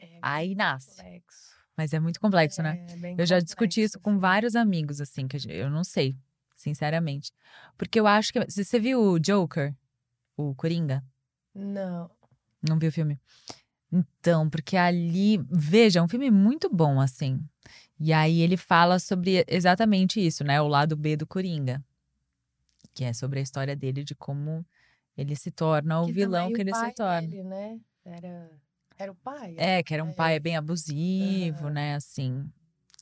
[0.00, 0.96] É aí nasce.
[0.96, 1.48] complexo.
[1.76, 2.84] Mas é muito complexo, né?
[2.90, 6.16] É bem Eu já discuti complexo, isso com vários amigos, assim, que eu não sei,
[6.56, 7.32] sinceramente.
[7.76, 8.44] Porque eu acho que.
[8.44, 9.72] Você viu o Joker?
[10.36, 11.04] O Coringa?
[11.54, 12.10] Não,
[12.60, 13.20] Não viu o filme?
[13.92, 15.38] Então, porque ali.
[15.48, 17.40] Veja, é um filme muito bom, assim.
[18.00, 20.60] E aí ele fala sobre exatamente isso, né?
[20.60, 21.84] O lado B do Coringa.
[22.94, 24.66] Que é sobre a história dele, de como
[25.18, 27.20] ele se torna o que vilão também que ele se torna.
[27.28, 28.50] dele, né, era,
[28.96, 29.54] era o pai?
[29.58, 30.12] É, que era um É.
[30.14, 31.70] pai bem abusivo, Aham.
[31.74, 32.48] né, assim.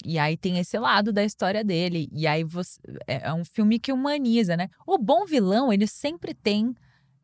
[0.05, 2.09] E aí tem esse lado da história dele.
[2.13, 4.69] E aí você, é, é um filme que humaniza, né?
[4.87, 6.75] O bom vilão, ele sempre tem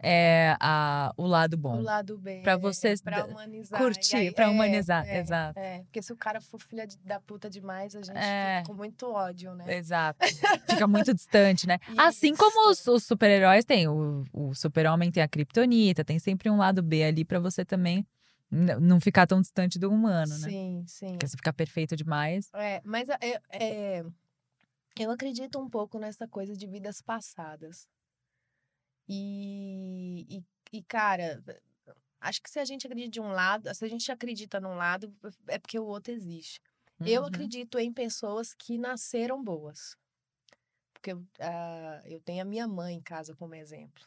[0.03, 1.81] é, a, o lado O bom.
[1.81, 2.41] lado B.
[2.43, 3.81] Pra você pra humanizar.
[3.81, 5.59] curtir, aí- pra é, humanizar, é, exato.
[5.59, 8.59] É, porque se o cara for filha de- da puta demais, a gente É.
[8.59, 9.77] fica com muito ódio, né?
[9.79, 10.19] Exato.
[10.85, 11.79] Fica muito distante, né?
[11.97, 12.93] Assim como os, Isso.
[12.95, 13.87] os super-heróis têm.
[13.89, 18.07] O, o super-homem tem a kriptonita, tem sempre um lado B ali pra você também
[18.51, 20.49] não ficar tão distante do humano, né?
[20.51, 21.09] Sim, sim.
[21.13, 22.51] Porque se ficar perfeito demais.
[22.53, 23.17] É, mas é,
[23.51, 24.05] é,
[24.99, 27.87] eu acredito um pouco nessa coisa de vidas passadas.
[29.09, 31.43] E, e, e, cara,
[32.21, 35.15] acho que se a gente acredita de um lado, se a gente acredita num lado,
[35.49, 36.61] é porque o outro existe.
[37.05, 37.29] Eu Uhum.
[37.29, 39.97] acredito em pessoas que nasceram boas.
[40.95, 44.05] Porque eu, ah, eu tenho a minha mãe em casa como exemplo.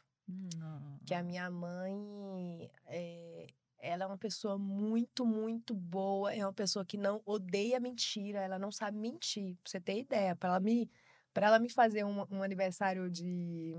[1.06, 6.34] Que a minha mãe, é, ela é uma pessoa muito, muito boa.
[6.34, 8.40] É uma pessoa que não odeia mentira.
[8.42, 9.56] Ela não sabe mentir.
[9.64, 10.36] Pra você ter ideia.
[10.36, 10.90] Para ela me,
[11.36, 13.78] para ela me fazer um, um aniversário de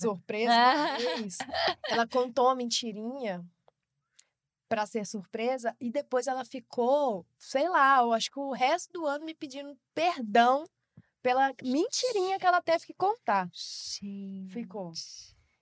[0.00, 0.08] Surpresa.
[0.08, 1.36] surpresa, vez,
[1.86, 3.44] ela contou uma mentirinha
[4.66, 9.06] para ser surpresa e depois ela ficou, sei lá, eu acho que o resto do
[9.06, 10.64] ano me pedindo perdão
[11.22, 13.50] pela mentirinha que ela teve que contar.
[14.48, 14.90] Ficou.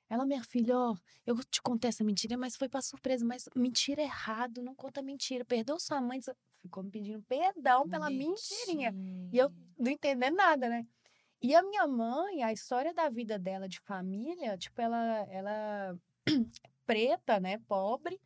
[0.08, 0.94] Ela, minha filha, ó,
[1.26, 3.24] eu te contei essa mentira, mas foi pra surpresa.
[3.24, 5.44] Mas mentira errado, não conta mentira.
[5.44, 6.20] Perdoa sua mãe.
[6.62, 8.92] Ficou me pedindo perdão pela mentirinha.
[9.32, 10.86] E eu não entendendo nada, né?
[11.42, 15.98] E a minha mãe, a história da vida dela de família, tipo, ela, ela
[16.86, 18.20] preta, né, pobre,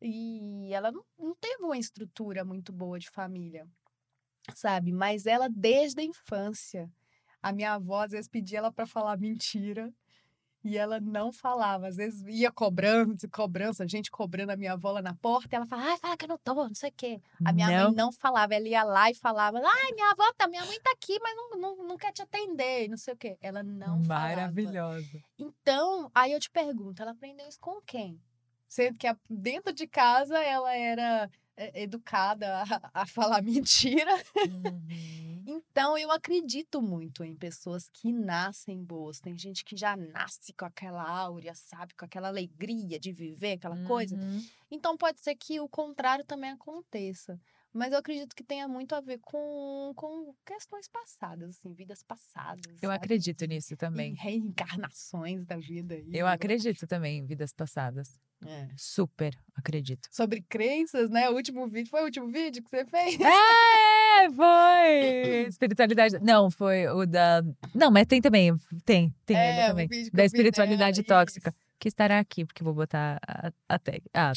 [0.00, 3.66] e ela não, não teve uma estrutura muito boa de família,
[4.54, 4.92] sabe?
[4.92, 6.90] Mas ela, desde a infância,
[7.42, 9.92] a minha avó às vezes pedia ela para falar mentira.
[10.62, 15.00] E ela não falava, às vezes ia cobrando, cobrança, gente cobrando a minha avó lá
[15.00, 17.20] na porta, e ela falava, ai, fala que eu não tô, não sei o quê.
[17.42, 17.84] A minha não.
[17.86, 20.90] mãe não falava, ela ia lá e falava, ai, minha avó tá, minha mãe tá
[20.92, 23.38] aqui, mas não, não, não quer te atender, e não sei o quê.
[23.40, 24.36] Ela não falava.
[24.36, 25.22] Maravilhosa.
[25.38, 28.20] Então, aí eu te pergunto, ela aprendeu isso com quem?
[28.68, 34.14] Sendo que dentro de casa ela era é, educada a, a falar mentira.
[34.36, 35.39] Uhum.
[35.50, 39.18] Então, eu acredito muito em pessoas que nascem boas.
[39.20, 41.94] Tem gente que já nasce com aquela áurea, sabe?
[41.94, 44.14] Com aquela alegria de viver, aquela coisa.
[44.16, 44.44] Uhum.
[44.70, 47.40] Então pode ser que o contrário também aconteça.
[47.72, 52.64] Mas eu acredito que tenha muito a ver com, com questões passadas, assim, vidas passadas.
[52.82, 52.94] Eu sabe?
[52.96, 54.14] acredito nisso E também.
[54.14, 56.06] reencarnações da vida aí.
[56.12, 56.32] Eu né?
[56.32, 58.18] acredito também em vidas passadas.
[58.44, 58.68] É.
[58.76, 60.08] Super acredito.
[60.10, 61.28] Sobre crenças, né?
[61.30, 61.90] O último vídeo.
[61.90, 63.20] Foi o último vídeo que você fez?
[63.20, 65.46] É, foi!
[65.48, 66.18] Espiritualidade.
[66.20, 67.42] Não, foi o da.
[67.74, 68.56] Não, mas tem também.
[68.84, 69.88] Tem, tem ele é, também.
[69.88, 71.48] que Da vi espiritualidade dela, tóxica.
[71.50, 71.58] isso.
[71.78, 74.02] Que estará aqui, porque vou botar a, a tag.
[74.12, 74.32] Ah,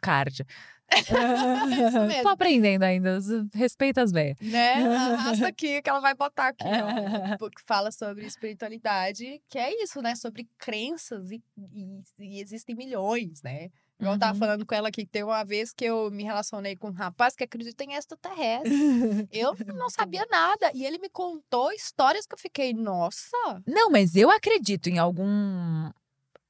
[0.00, 0.44] card.
[2.22, 3.18] Tô aprendendo ainda.
[3.54, 4.38] Respeita as velhas.
[4.40, 4.72] Né?
[4.74, 6.64] Arrasta aqui que ela vai botar aqui.
[6.64, 7.36] ó.
[7.38, 10.14] Porque fala sobre espiritualidade, que é isso, né?
[10.14, 11.42] Sobre crenças e,
[11.74, 13.68] e- e existem milhões, né?
[14.00, 14.38] Igual eu tava Uhum.
[14.38, 17.42] falando com ela que tem uma vez que eu me relacionei com um rapaz que
[17.42, 18.70] acredita em extraterrestre.
[19.32, 20.70] Eu não sabia nada.
[20.72, 23.36] E ele me contou histórias que eu fiquei, nossa.
[23.66, 25.90] Não, mas eu acredito em algum.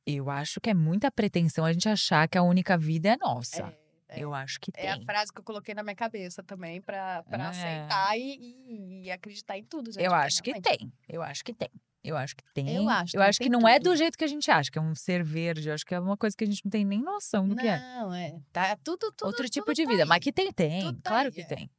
[0.06, 3.74] Eu acho que é muita pretensão a gente achar que a única vida é nossa.
[4.08, 4.24] É, é.
[4.24, 5.04] Eu acho que É a tem.
[5.04, 7.46] frase que eu coloquei na minha cabeça também, pra, pra É.
[7.48, 9.90] aceitar e, e- e acreditar em tudo.
[9.92, 10.92] gente, Eu acho que tem.
[11.08, 11.70] Eu acho que tem.
[12.02, 12.74] Eu acho que tem.
[12.76, 13.96] Eu acho, Eu acho que não é do tudo.
[13.96, 15.68] jeito que a gente acha, que é um ser verde.
[15.68, 17.66] Eu acho que é uma coisa que a gente não tem nem noção do que
[17.66, 17.78] é.
[17.78, 18.40] Não, é.
[18.52, 20.02] Tá tudo, tudo Outro tipo tudo de tá vida.
[20.04, 20.08] aí.
[20.08, 20.80] Mas que tem, tem.
[20.82, 21.44] Tudo tá claro aí, que é.
[21.44, 21.70] tem.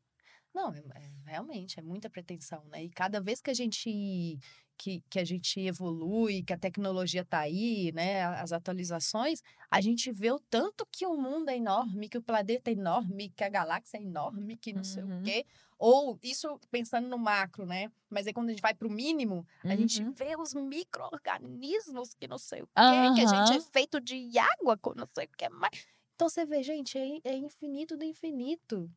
[0.53, 2.83] Não, é- é- realmente, é muita pretensão, né?
[2.83, 4.37] E cada vez que a gente
[4.81, 8.23] que, que a gente evolui, que a tecnologia tá aí, né?
[8.23, 12.69] As atualizações, a gente vê o tanto que o mundo é enorme, que o planeta
[12.69, 15.21] é enorme, que a galáxia é enorme, que não sei o Uhum.
[15.23, 15.45] quê.
[15.79, 17.89] Ou isso pensando no macro, né?
[18.09, 20.11] Mas aí quando a gente vai pro mínimo, a gente Uhum.
[20.11, 24.77] vê os micro-organismos que não sei o quê, que a gente é feito de água,
[24.77, 25.87] com não sei o que mais.
[26.15, 28.91] Então você vê, gente, é, é infinito do infinito.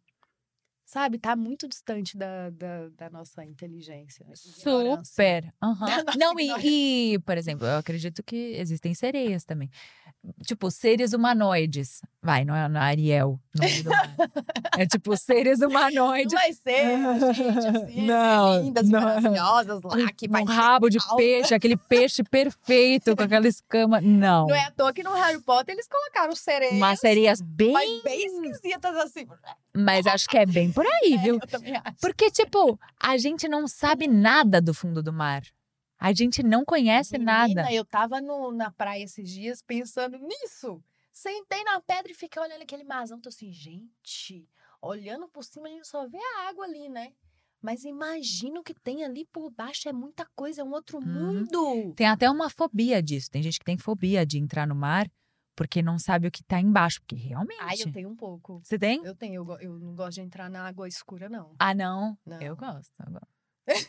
[0.92, 1.16] Sabe?
[1.18, 4.24] Tá muito distante da, da, da nossa inteligência.
[4.24, 5.02] ignorância.
[5.14, 5.54] Super.
[5.62, 9.70] Da nossa Não, e, e, por exemplo, eu acredito que existem sereias também.
[10.46, 12.02] Tipo, seres humanoides.
[12.22, 13.40] Vai, não é não é Ariel.
[13.54, 14.14] do mar.
[14.78, 16.32] é tipo, seres Não humanoides.
[16.32, 19.00] vai ser, gente, assim, Não, lindas, não.
[19.00, 21.16] maravilhosas lá, que um rabo de alta.
[21.16, 23.98] peixe, aquele peixe perfeito com aquela escama.
[24.00, 24.46] Não.
[24.46, 27.72] Não é à toa que no Harry Potter eles colocaram sereias, Mas sereias bem.
[27.72, 29.26] mas bem esquisitas assim.
[29.74, 31.34] Mas acho que é bem por aí, viu?
[31.40, 31.96] Eu também acho.
[32.00, 35.42] Porque, tipo, a gente não sabe nada do fundo do mar.
[35.98, 37.46] A gente não conhece nada.
[37.48, 40.82] Menina, eu tava no- na praia esses dias pensando nisso.
[41.12, 43.20] Sentei na pedra e fiquei olhando aquele marzão.
[43.20, 44.48] Tô assim, gente,
[44.80, 47.12] olhando por cima a gente só vê a água ali, né?
[47.60, 49.88] Mas imagina o que tem ali por baixo.
[49.88, 51.04] É muita coisa, é um outro Uhum.
[51.06, 51.94] mundo.
[51.94, 53.30] Tem até uma fobia disso.
[53.30, 55.08] Tem gente que tem fobia de entrar no mar
[55.54, 57.00] porque não sabe o que tá embaixo.
[57.00, 57.60] Porque realmente.
[57.60, 58.60] Ai, eu tenho um pouco.
[58.62, 59.04] Você tem?
[59.04, 61.54] Eu tenho, eu, eu não gosto de entrar na água escura, não.
[61.58, 62.16] Ah, não.
[62.24, 62.40] Não.
[62.40, 62.92] Eu gosto.
[63.04, 63.28] Eu, gosto.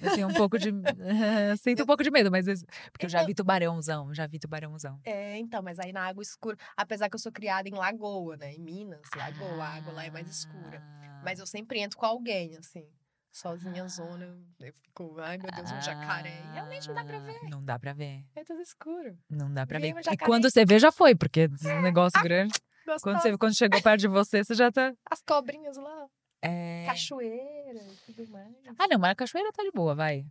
[0.01, 0.69] Eu tenho um pouco de.
[1.57, 2.45] Sinto um pouco de medo, mas.
[2.91, 4.13] Porque eu já vi tubarãozão.
[4.13, 4.99] Já vi tubarãozão.
[5.03, 6.57] É, então, mas aí na água escura.
[6.75, 8.53] Apesar que eu sou criada em Lagoa, né?
[8.53, 10.81] Em Minas, Lagoa, a água lá é mais escura.
[11.23, 12.85] Mas eu sempre entro com alguém, assim.
[13.33, 14.25] Sozinha, zona,
[14.59, 16.39] eu- eu fico, ai meu Deus, um jacaré.
[16.53, 17.39] Realmente não dá pra ver.
[17.43, 18.23] Ah, Não dá pra ver.
[18.35, 19.17] É tudo escuro.
[19.27, 20.07] Não dá pra Vem ver.
[20.07, 22.53] um E quando você vê, já foi, porque esse negócio grande.
[23.01, 24.93] Quando, você, quando chegou perto de você, você já tá.
[25.09, 26.07] As cobrinhas lá,
[26.43, 26.85] É...
[26.85, 28.53] cachoeira e tudo mais.
[28.77, 30.25] Ah, não, mas a cachoeira tá de boa, vai.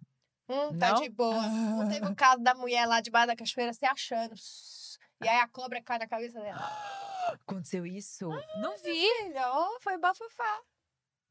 [0.49, 1.01] Hum, tá não?
[1.01, 1.43] de boa.
[1.49, 4.35] Não teve o caso da mulher lá debaixo da cachoeira se achando.
[5.25, 6.61] E aí a cobra cai na cabeça dela.
[7.43, 8.29] Aconteceu isso?
[8.61, 8.93] não vi.
[9.25, 10.61] Filha, ó, foi bafafá.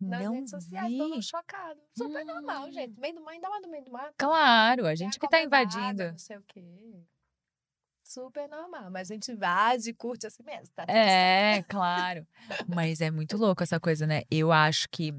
[0.01, 0.97] Nas não redes sociais, vi.
[0.97, 1.79] todo mundo chocado.
[1.97, 2.71] Super normal, Hum.
[2.71, 2.99] gente.
[2.99, 4.11] Meio do mar, ainda mais do meio do mar.
[4.17, 6.11] Claro, a gente que tá invadindo.
[6.11, 7.03] Não sei o quê.
[8.03, 8.89] Super normal.
[8.91, 10.67] Mas a gente vai e curte assim mesmo.
[10.75, 12.27] Tá É, claro.
[12.67, 14.23] Mas é muito louco essa coisa, né?
[14.29, 15.13] Eu acho que.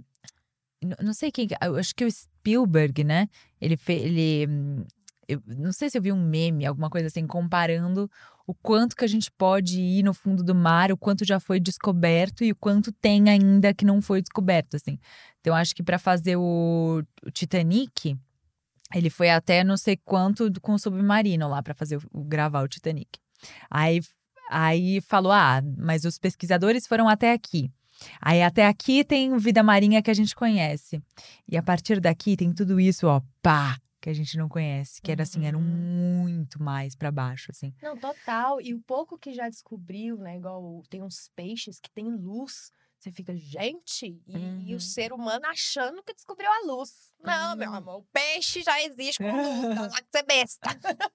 [1.01, 1.49] Não sei quem.
[1.63, 3.29] Eu acho que o Spielberg, né?
[3.61, 4.03] Ele fez.
[4.05, 4.47] Ele.
[4.51, 4.85] hum,
[5.29, 8.11] Eu não sei se eu vi um meme, alguma coisa assim, comparando
[8.47, 11.61] o quanto que a gente pode ir no fundo do mar, o quanto já foi
[11.61, 14.99] descoberto e o quanto tem ainda que não foi descoberto, assim.
[15.41, 18.17] Então, acho que para fazer o, o Titanic,
[18.95, 22.69] ele foi até não sei quanto com o submarino lá para fazer o- gravar o
[22.69, 23.19] Titanic.
[23.71, 24.01] Aí
[24.51, 27.71] Aí falou: ah, mas os pesquisadores foram até aqui.
[28.21, 31.01] Aí até aqui tem vida marinha que a gente conhece.
[31.49, 35.01] E a partir daqui tem tudo isso, ó, pá, que a gente não conhece.
[35.01, 35.63] Que era assim, era Uhum.
[35.63, 37.73] muito mais pra baixo, assim.
[37.81, 38.61] Não, total.
[38.61, 40.37] E o pouco que já descobriu, né?
[40.37, 42.73] Igual tem uns peixes que tem luz.
[42.99, 44.77] Você fica, gente, e, e Uhum.
[44.77, 47.13] o ser humano achando que descobriu a luz.
[47.21, 47.77] Não, meu Uhum.
[47.77, 50.71] amor, o peixe já existe com luz, tá lá que você é besta.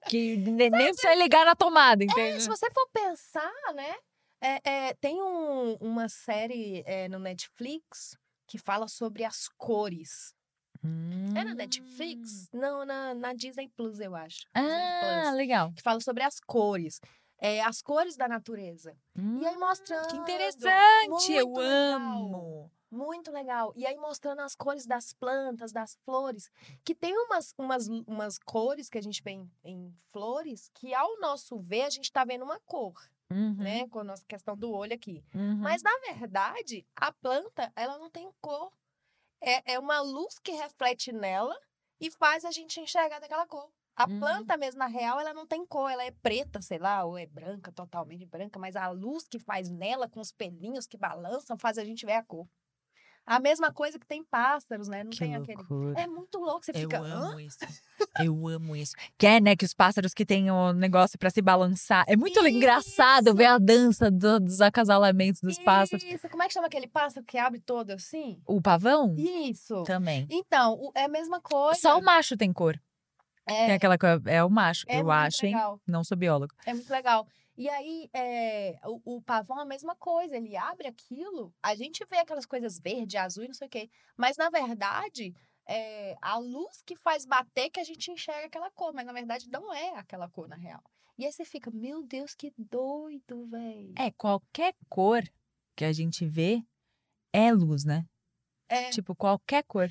[0.08, 2.42] Que ne- nem precisa ligar na tomada, É, entende?
[2.42, 3.94] se você for pensar, né?
[4.40, 10.32] é, é, tem um- uma série é, no Netflix que fala sobre as cores.
[11.34, 11.54] É na Hum.
[11.54, 12.48] Netflix?
[12.52, 14.46] Não, na, na Disney Plus, eu acho.
[14.54, 15.72] Ah, Plus, legal.
[15.74, 17.00] que fala sobre as cores.
[17.40, 18.96] É, as cores da natureza.
[19.16, 20.06] E aí mostrando.
[20.06, 21.62] Hum, Que interessante, muito eu legal.
[21.62, 22.72] amo.
[22.90, 23.72] Muito legal.
[23.76, 26.50] E aí mostrando as cores das plantas, das flores.
[26.84, 31.20] Que tem umas, umas, umas cores que a gente vê em, em flores que, ao
[31.20, 32.94] nosso ver, a gente tá vendo uma cor,
[33.30, 33.86] Uhum, né?
[33.88, 35.22] Com a nossa questão do olho aqui.
[35.34, 35.56] uhum.
[35.58, 38.72] Mas, na verdade, a planta, ela não tem cor.
[39.40, 41.56] É, é uma luz que reflete nela
[42.00, 43.70] e faz a gente enxergar daquela cor.
[43.96, 44.18] A Hum.
[44.18, 45.90] planta mesmo, na real, ela não tem cor.
[45.90, 48.58] Ela é preta, sei lá, ou é branca, totalmente branca.
[48.58, 52.12] Mas a luz que faz nela, com os pelinhos que balançam, faz a gente ver
[52.12, 52.48] a cor.
[53.28, 55.04] A mesma coisa que tem pássaros, né?
[55.04, 55.58] Não que tem aquele...
[55.58, 56.00] loucura.
[56.00, 56.98] É muito louco, você Eu fica...
[56.98, 57.58] "Hã?" amo isso.
[58.18, 58.92] Eu amo isso.
[59.18, 62.04] Que é, né, que os pássaros que têm o negócio pra se balançar.
[62.08, 66.02] É muito engraçado ver a dança do- dos acasalamentos dos pássaros.
[66.04, 68.40] Isso, como é que chama aquele pássaro que abre todo assim?
[68.46, 69.14] O pavão?
[69.18, 69.82] Isso.
[69.84, 70.26] Também.
[70.30, 71.78] Então, é a mesma coisa.
[71.80, 72.80] Só o macho tem cor.
[73.46, 73.96] É, Tem aquela.
[74.26, 75.54] É o macho, é eu acho, hein?
[75.54, 75.80] legal.
[75.86, 76.54] Não sou biólogo.
[76.66, 77.26] É muito legal.
[77.58, 82.06] E aí, é, o, o pavão é a mesma coisa, ele abre aquilo, a gente
[82.08, 83.90] vê aquelas coisas verde, azul e não sei o quê.
[84.16, 85.34] Mas, na verdade,
[85.68, 89.50] é a luz que faz bater que a gente enxerga aquela cor, mas na verdade
[89.50, 90.82] não é aquela cor na real.
[91.18, 93.92] E aí você fica, meu Deus, que doido, velho.
[93.98, 95.22] É, qualquer cor
[95.76, 96.62] que a gente vê
[97.32, 98.06] é luz, né?
[98.68, 98.90] É.
[98.90, 99.90] Tipo, qualquer cor.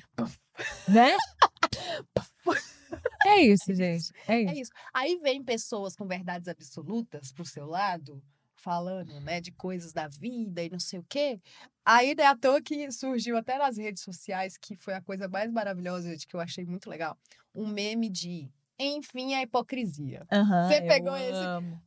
[0.88, 1.14] né?
[3.26, 4.12] é isso, gente.
[4.26, 4.60] É É isso.
[4.62, 4.70] isso.
[4.92, 8.22] Aí vem pessoas com verdades absolutas pro seu lado,
[8.56, 11.40] falando, né, de coisas da vida e não sei o quê.
[11.84, 15.50] Aí, né, à toa que surgiu até nas redes sociais, que foi a coisa mais
[15.50, 17.16] maravilhosa de que eu achei muito legal,
[17.54, 20.26] um meme de enfim a hipocrisia.
[20.30, 21.32] Aham, Você eu pegou esse?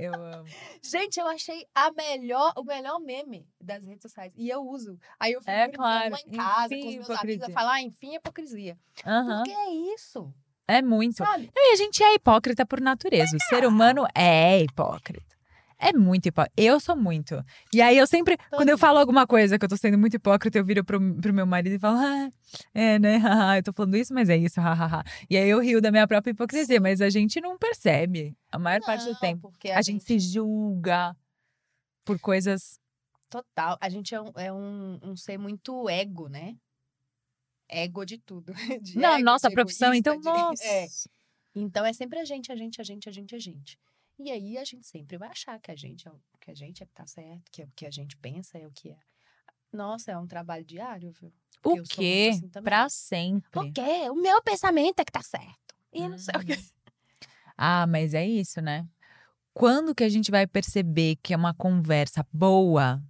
[0.00, 0.44] Eu amo.
[0.82, 4.32] Gente, eu achei a melhor, o melhor meme das redes sociais.
[4.36, 4.98] E eu uso.
[5.20, 7.16] Aí eu fico É claro, lá em casa com enfim, os meus amigos.
[7.16, 7.46] hipocrisia.
[7.48, 8.78] Eu falo, ah, enfim, a hipocrisia.
[9.06, 9.36] Aham.
[9.44, 10.34] Porque é isso,
[10.66, 11.16] É muito.
[11.18, 11.50] sabe?
[11.54, 13.36] Não, E a gente é hipócrita por natureza.
[13.36, 15.33] O ser humano é hipócrita.
[15.84, 16.54] É muito hipócrita.
[16.56, 17.44] Eu sou muito.
[17.70, 20.56] E aí eu sempre, quando eu falo alguma coisa que eu tô sendo muito hipócrita,
[20.56, 22.32] eu viro pro, pro meu marido e falo, ah,
[22.72, 23.18] é, né?
[23.58, 25.04] eu tô falando isso, mas é isso, hahaha.
[25.28, 28.80] E aí eu rio da minha própria hipocrisia, mas a gente não percebe a maior
[28.80, 29.50] parte do Não, tempo.
[29.50, 31.14] Porque A, gente se julga
[32.02, 32.80] por coisas.
[33.28, 33.76] Total.
[33.78, 36.56] A gente é um, é um, um ser muito ego, né?
[37.68, 38.54] Ego de tudo.
[38.80, 40.64] De não, ego, nossa profissão, egoísta, então, de- nossa.
[40.64, 40.86] É.
[41.54, 43.78] Então é sempre a gente, a gente, a gente, a gente, a gente.
[44.18, 46.82] E aí a gente sempre vai achar que a gente é o que a gente
[46.82, 48.98] é que tá certo, que é o que a gente pensa, é o que é.
[49.72, 51.32] Nossa, é um trabalho diário, viu?
[51.60, 52.30] Porque O quê?
[52.32, 52.64] assim também.
[52.64, 53.60] pra sempre.
[53.60, 54.10] O quê?
[54.10, 55.74] O meu pensamento é que tá certo.
[55.92, 56.58] E não sei o quê.
[57.56, 58.86] Ah, mas é isso, né?
[59.52, 63.02] Quando que a gente vai perceber que é uma conversa boa?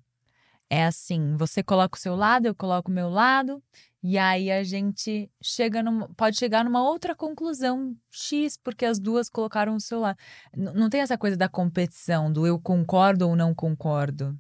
[0.69, 3.63] É assim, você coloca o seu lado, eu coloco o meu lado,
[4.07, 9.31] e aí a gente chega numa, pode chegar numa outra conclusão X, porque as duas
[9.31, 10.19] colocaram o seu lado.
[10.55, 14.39] N- não tem essa coisa da competição, do eu concordo ou não concordo.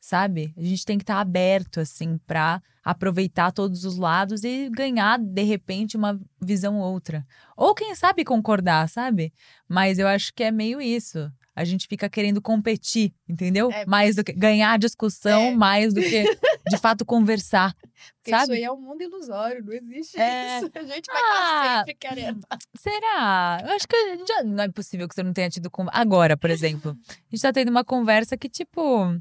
[0.00, 0.54] Sabe?
[0.56, 5.42] A gente tem que estar aberto, assim, pra aproveitar todos os lados e ganhar, de
[5.42, 7.26] repente, uma visão outra.
[7.56, 9.32] Ou quem sabe concordar, sabe?
[9.68, 11.30] Mas eu acho que é meio isso.
[11.54, 13.70] A gente fica querendo competir, entendeu?
[13.72, 15.50] É, mais do que ganhar a discussão, É.
[15.54, 16.22] mais do que
[16.68, 17.74] de fato conversar.
[17.74, 18.52] Porque isso sabe?
[18.54, 20.58] aí é um mundo ilusório, não existe É.
[20.58, 20.70] isso.
[20.74, 21.78] A gente vai estar Ah.
[21.78, 22.40] sempre querendo.
[22.76, 23.62] Será?
[23.66, 26.96] Eu acho que já- não é possível que você não tenha tido agora, por exemplo.
[27.08, 29.14] A gente tá tendo uma conversa que tipo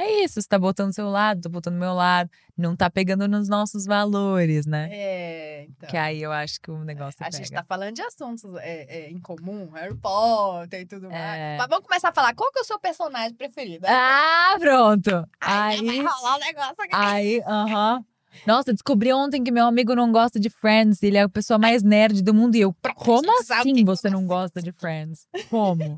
[0.00, 2.88] é isso, você tá botando do seu lado, tô botando do meu lado, não tá
[2.90, 4.88] pegando nos nossos valores, né?
[4.92, 5.88] É, então.
[5.88, 7.36] Que aí eu acho que o negócio A pega.
[7.36, 11.10] gente tá falando de assuntos é, é, em comum, Harry Potter e tudo É.
[11.10, 11.58] mais.
[11.58, 13.86] Mas vamos começar a falar qual que é o seu personagem preferido.
[13.88, 15.28] Ah, pronto.
[15.40, 16.90] Aí, Aí, vai rolar um negócio aqui.
[16.92, 18.04] aí, aham.
[18.46, 21.02] Nossa, descobri ontem que meu amigo não gosta de Friends.
[21.02, 22.54] Ele é a pessoa mais nerd do mundo.
[22.54, 25.26] E eu, como assim você não gosta de Friends?
[25.50, 25.96] Como?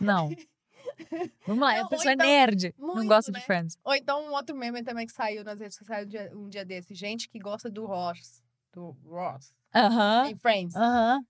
[0.00, 0.30] Não.
[1.46, 3.38] Vamos lá, Não, a pessoa então, é nerd, não muito, gosta né?
[3.38, 3.78] de Friends.
[3.84, 6.64] Ou então um outro meme também que saiu nas redes sociais um dia, um dia
[6.64, 6.94] desse.
[6.94, 8.42] Gente que gosta do Ross.
[8.72, 9.52] Do Ross.
[9.74, 10.74] Aham, Em Friends.
[10.76, 11.20] aham.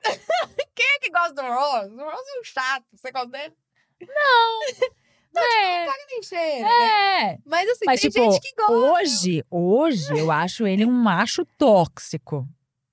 [0.74, 1.90] Quem é que gosta do Ross?
[1.92, 2.86] O Ross é um chato.
[2.92, 3.54] Você gosta dele?
[5.32, 7.30] É, Caga nem cheira, né?
[7.34, 7.38] é.
[7.46, 8.72] Mas assim, Mas, tem tipo, gente que gosta.
[8.72, 12.48] Hoje, hoje, eu acho ele um macho tóxico.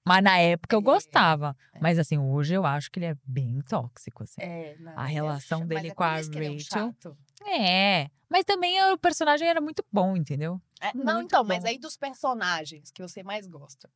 [0.08, 0.84] Mas na época eu É.
[0.84, 1.56] gostava.
[1.74, 1.80] É.
[1.82, 4.42] Mas assim, hoje eu acho que ele é bem tóxico, assim.
[4.42, 6.60] É, não, A é relação chato, dele mas é com a é um Rachel.
[6.64, 7.18] chato.
[7.46, 8.10] É.
[8.30, 10.62] Mas também o personagem era muito bom, entendeu?
[10.82, 11.70] É, não, Muito então, mas bom.
[11.70, 13.90] aí dos personagens que você mais gosta.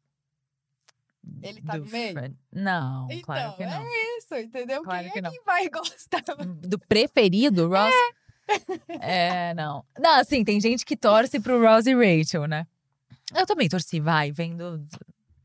[1.43, 2.13] Ele tá Do no meio?
[2.13, 3.81] Fred- Não, Então, claro que não.
[3.83, 4.81] é isso, entendeu?
[4.83, 5.31] Claro Quem que é não.
[5.31, 6.23] que vai gostar?
[6.67, 7.93] Do preferido, Ross?
[8.99, 9.53] É.
[9.53, 9.85] não.
[9.99, 12.65] Não, assim, tem gente que torce pro Ross e Rachel, né?
[13.35, 14.85] Eu também torci, vai, vendo.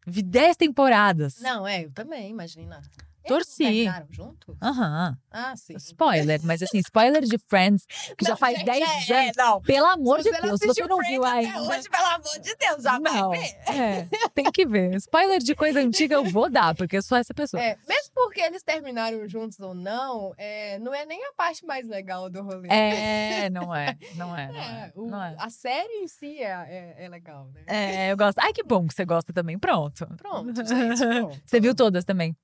[0.06, 1.40] Vi 10 temporadas.
[1.40, 2.80] Não, é, eu também, imagina.
[3.26, 3.64] Torci.
[3.64, 4.56] Eles juntos?
[4.62, 5.16] Aham.
[5.30, 5.74] Ah, sim.
[5.76, 7.84] Spoiler, mas assim, spoiler de Friends,
[8.16, 9.36] que já Não, faz gente, 10 é, anos.
[9.36, 9.60] não.
[9.62, 11.62] Pelo amor de Deus, se você não viu Friends ainda.
[11.62, 13.56] Hoje, pelo amor de Deus, já Não, vai ver.
[13.68, 14.94] é, tem que ver.
[14.96, 17.62] Spoiler de coisa antiga eu vou dar, porque eu sou essa pessoa.
[17.62, 21.86] É, mesmo porque eles terminaram juntos ou não, é, não é nem a parte mais
[21.88, 22.68] legal do rolê.
[22.70, 24.86] É, não é, não é, não é.
[24.86, 25.36] É, o- Não é.
[25.38, 27.62] A série em si é, é, é legal, né?
[27.66, 28.38] É, eu gosto.
[28.38, 29.58] Ai, que bom que você gosta também.
[29.58, 30.06] Pronto.
[30.16, 30.66] Pronto, gente,
[31.06, 31.40] pronto.
[31.44, 32.36] Você viu todas também?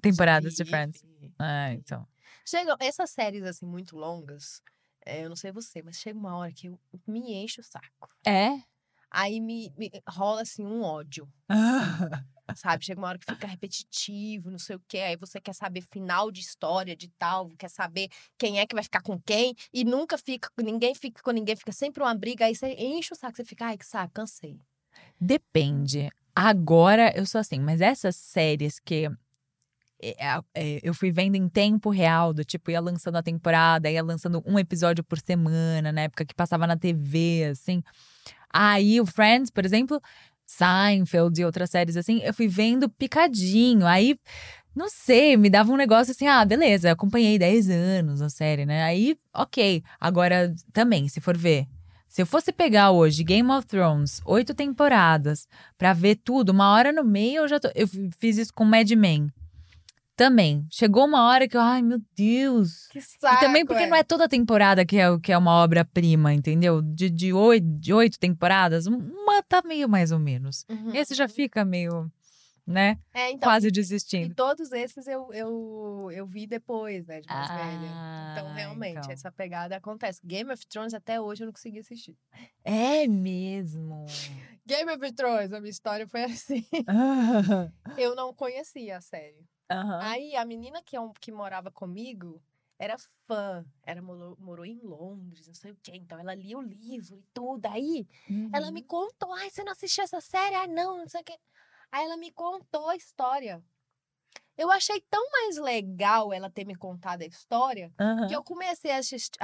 [0.00, 1.04] Temporadas de Friends.
[1.38, 2.06] Ah, então.
[2.44, 4.62] Chegam essas séries assim muito longas,
[5.04, 8.08] é, eu não sei você, mas chega uma hora que eu, me enche o saco.
[8.26, 8.62] É?
[9.10, 11.26] Aí me, me rola assim um ódio,
[12.54, 12.84] sabe?
[12.84, 14.98] Chega uma hora que fica repetitivo, não sei o quê.
[14.98, 18.84] Aí você quer saber final de história de tal, quer saber quem é que vai
[18.84, 22.44] ficar com quem, e nunca fica, ninguém fica com ninguém, fica sempre uma briga.
[22.44, 24.60] Aí você enche o saco, você fica, ai, que saco, cansei.
[25.18, 26.10] Depende.
[26.34, 29.10] Agora eu sou assim, mas essas séries que
[30.82, 34.58] eu fui vendo em tempo real, do tipo, ia lançando a temporada, ia lançando um
[34.58, 37.82] episódio por semana, na época que passava na TV, assim.
[38.52, 40.00] Aí o Friends, por exemplo,
[40.46, 43.86] Seinfeld e outras séries assim, eu fui vendo picadinho.
[43.86, 44.18] Aí,
[44.74, 48.84] não sei, me dava um negócio assim, ah, beleza, acompanhei 10 anos a série, né?
[48.84, 49.82] Aí, ok.
[50.00, 51.66] Agora, também, se for ver,
[52.08, 55.46] Se eu fosse pegar hoje Game of Thrones, oito temporadas,
[55.76, 57.68] pra ver tudo, uma hora no meio eu já tô.
[57.74, 57.86] Eu
[58.18, 59.30] fiz isso com Mad Men.
[60.18, 60.66] Também.
[60.68, 62.88] Chegou uma hora que eu, ai meu Deus.
[62.88, 66.34] Que saco, e também porque não é toda temporada que é, que é uma obra-prima,
[66.34, 66.82] entendeu?
[66.82, 70.66] De, de, oito, de oito temporadas, uma tá meio mais ou menos.
[70.68, 70.92] Uhum.
[70.92, 72.10] Esse já fica meio,
[72.66, 72.98] né?
[73.14, 74.34] É, então, Quase E desistindo.
[74.34, 77.86] todos esses eu, eu, eu vi depois, né, de mais velha.
[78.32, 79.12] Então, Ah, realmente, então.
[79.12, 80.20] essa pegada acontece.
[80.24, 82.16] Game of Thrones, até hoje, eu não consegui assistir.
[82.64, 84.04] É mesmo.
[84.66, 86.66] Game of Thrones, a minha história foi assim.
[87.96, 89.46] Eu não conhecia a série.
[89.70, 90.00] Aham.
[90.00, 92.42] Aí, a menina que, é que morava comigo
[92.78, 92.96] era
[93.26, 93.64] fã.
[93.82, 95.92] Era, morou, morou em Londres, não sei o quê.
[95.94, 97.66] Então, ela lia o livro e tudo.
[97.66, 98.06] Aí,
[98.52, 98.72] ela Uhum.
[98.72, 99.32] me contou.
[99.34, 100.54] Ai, você não assistiu essa série?
[100.54, 101.38] Ah, não, não sei o quê.
[101.90, 103.62] Aí, ela me contou a história.
[104.56, 108.26] Eu achei tão mais legal ela ter me contado a história Aham.
[108.26, 108.98] que eu comecei a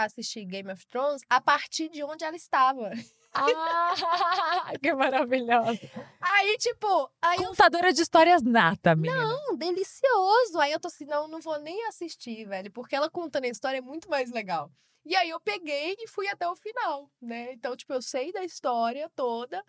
[0.04, 2.90] assistir Game of Thrones a partir de onde ela estava.
[3.34, 5.80] Ah, que maravilhosa.
[6.20, 9.24] Aí, tipo, aí eu Contadora de histórias nata, menina.
[9.24, 10.58] Não, delicioso.
[10.58, 13.78] Aí eu tô assim, não, não vou nem assistir, velho, porque ela contando a história
[13.78, 14.70] é muito mais legal.
[15.04, 17.52] E aí eu peguei e fui até o final, né?
[17.52, 19.62] Então, tipo, eu sei da história toda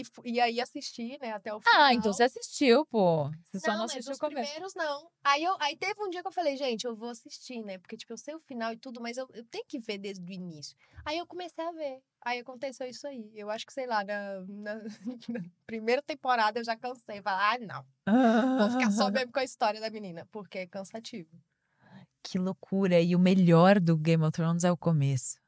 [0.00, 1.80] e, e aí assisti, né, até o final.
[1.82, 3.30] Ah, então você assistiu, pô.
[3.44, 4.40] Você só não, não assistiu os o começo.
[4.42, 5.08] primeiros não.
[5.22, 7.78] Aí, eu, aí teve um dia que eu falei, gente, eu vou assistir, né?
[7.78, 10.22] Porque, tipo, eu sei o final e tudo, mas eu, eu tenho que ver desde
[10.24, 10.76] o início.
[11.04, 12.00] Aí eu comecei a ver.
[12.24, 13.30] Aí aconteceu isso aí.
[13.34, 14.82] Eu acho que, sei lá, na, na-
[15.28, 17.20] na primeira temporada eu já cansei.
[17.22, 18.58] Falei, ah, não.
[18.58, 21.30] Vou ficar só mesmo com a história da menina, porque é cansativo.
[22.22, 23.00] Que loucura.
[23.00, 25.38] E o melhor do Game of Thrones é o começo.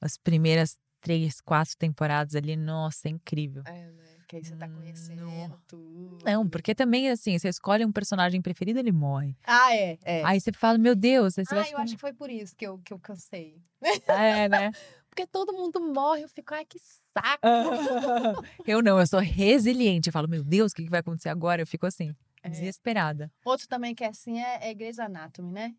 [0.00, 3.62] As primeiras três, quatro temporadas ali, nossa, é incrível.
[3.64, 4.04] É, né?
[4.26, 5.60] Que aí você tá conhecendo não.
[5.68, 6.18] tudo.
[6.24, 9.36] Não, porque também, assim, você escolhe um personagem preferido, ele morre.
[9.44, 10.24] Ah, é, é.
[10.24, 12.56] Aí você fala, meu Deus, aí você ah, vai eu acho que foi por isso
[12.56, 13.62] que eu, que eu cansei.
[14.08, 14.72] É, né?
[15.08, 17.40] Porque todo mundo morre, eu fico, ai, que saco.
[18.66, 20.08] eu não, eu sou resiliente.
[20.08, 21.62] Eu falo, meu Deus, o que que vai acontecer agora?
[21.62, 22.48] Eu fico assim, É.
[22.48, 23.30] desesperada.
[23.44, 25.74] Outro também que é assim é, é Grey's Anatomy, né?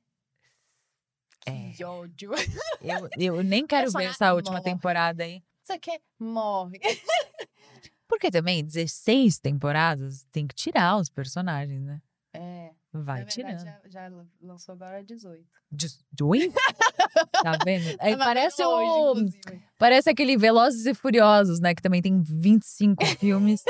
[1.47, 1.71] É.
[1.71, 2.31] Que ódio.
[2.81, 4.63] Eu, eu nem quero ver essa última morre.
[4.63, 5.41] temporada aí.
[5.63, 6.01] Você quer?
[6.19, 6.79] Morre.
[8.07, 12.01] Porque também 16 temporadas tem que tirar os personagens, né?
[12.33, 12.71] É.
[12.93, 13.59] Vai verdade, tirando.
[13.59, 15.43] já, já lançou agora 18.
[15.71, 16.53] 18?
[17.43, 17.95] tá vendo?
[17.99, 19.15] Aí Tava parece o.
[19.77, 21.75] Parece aquele Velozes e Furiosos, né?
[21.75, 23.63] Que também tem 25 filmes.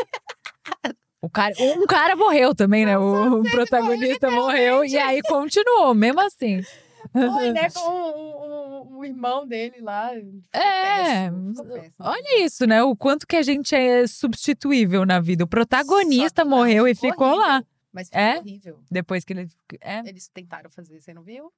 [1.21, 2.97] O cara, um cara morreu também, né?
[2.97, 6.61] O, protagonista morreu e aí continuou, mesmo assim.
[7.11, 7.69] Foi, né?
[7.69, 10.11] Com o, o- o irmão dele lá.
[10.15, 11.53] É, péssimo,
[11.99, 12.81] olha isso, né?
[12.83, 15.43] O quanto que a gente é substituível na vida.
[15.43, 17.47] O protagonista morreu e ficou horrível.
[17.47, 17.63] lá.
[17.91, 18.39] Mas ficou É?
[18.39, 18.79] horrível.
[18.89, 19.47] Depois que ele.
[19.81, 21.51] É, Eles tentaram fazer, você não viu?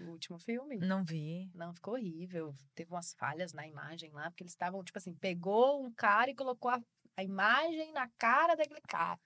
[0.00, 0.78] O último filme?
[0.78, 1.48] não vi.
[1.54, 2.54] Não, ficou horrível.
[2.74, 6.34] Teve umas falhas na imagem lá, porque eles estavam, tipo assim, pegou um cara e
[6.34, 6.80] colocou a,
[7.16, 9.18] a imagem na cara daquele cara.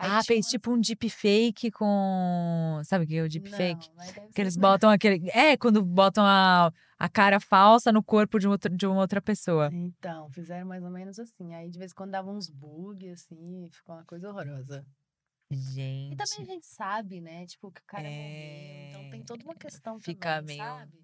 [0.00, 2.80] Aí ah, fez tipo um deepfake com.
[2.84, 3.90] Sabe o que é o deepfake?
[3.94, 5.28] Não, deve Que eles botam aquele.
[5.30, 9.68] É, quando botam a, a cara falsa no corpo de, outra de uma outra pessoa.
[9.70, 11.54] Então, fizeram mais ou menos assim.
[11.54, 14.86] Aí de vez em quando davam uns bugs, assim, ficou uma coisa horrorosa.
[15.50, 16.16] E Gente.
[16.16, 17.44] também a gente sabe, né?
[17.44, 18.88] Tipo, que o cara morreu.
[18.88, 20.98] Então tem toda uma questão fica também, meio- sabe?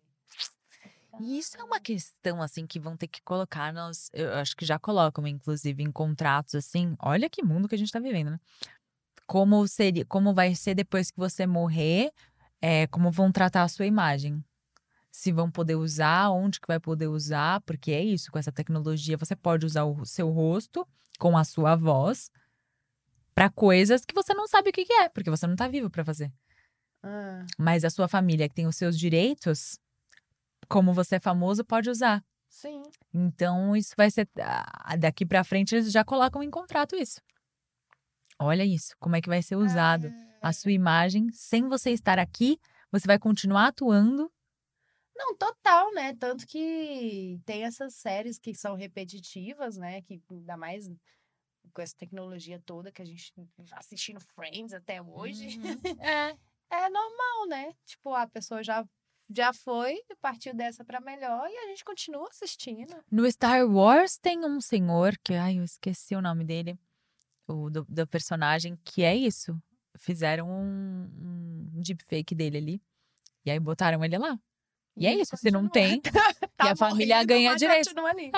[1.20, 4.10] E isso é uma questão, assim, que vão ter que colocar nos.
[4.12, 6.94] Eu acho que já colocam, inclusive, em contratos, assim.
[7.00, 8.40] Olha que mundo que a gente tá vivendo, né?
[9.26, 12.12] Como, seria, como vai ser depois que você morrer,
[12.60, 14.42] é, como vão tratar a sua imagem.
[15.10, 19.16] Se vão poder usar, onde que vai poder usar, porque é isso, com essa tecnologia,
[19.16, 20.86] você pode usar o seu rosto
[21.18, 22.30] com a sua voz
[23.34, 25.90] para coisas que você não sabe o que que é, porque você não tá vivo
[25.90, 26.32] para fazer.
[27.02, 29.78] Ah, Mas a sua família que tem os seus direitos,
[30.68, 32.24] como você é famoso, pode usar.
[32.48, 32.82] sim.
[33.12, 34.28] Então, isso vai ser.
[34.40, 37.20] ah, Daqui pra frente, eles já colocam em contrato isso.
[38.38, 40.08] Olha isso, como é que vai ser usado.
[40.42, 42.58] Ah, A sua imagem, sem você estar aqui,
[42.92, 44.30] você vai continuar atuando.
[45.16, 46.14] Não, total, né?
[46.14, 50.02] Tanto que tem essas séries que são repetitivas, né?
[50.02, 50.86] Que ainda mais
[51.72, 53.32] com essa tecnologia toda que a gente
[53.68, 55.58] tá assistindo Friends até hoje.
[56.00, 56.36] É.
[56.68, 57.72] É normal, né?
[57.84, 58.84] Tipo, a pessoa já,
[59.30, 62.92] já foi, partiu dessa pra melhor e a gente continua assistindo.
[63.08, 66.76] No Star Wars tem um senhor, que ai, eu esqueci o nome dele,
[67.46, 69.60] o do, do personagem, que é isso.
[69.98, 72.82] Fizeram um, um deepfake dele ali.
[73.44, 74.38] E aí botaram ele lá.
[74.96, 76.00] E é isso, se não tem,
[76.64, 77.98] e a família morrendo, ganha mas direito.
[78.06, 78.32] ali.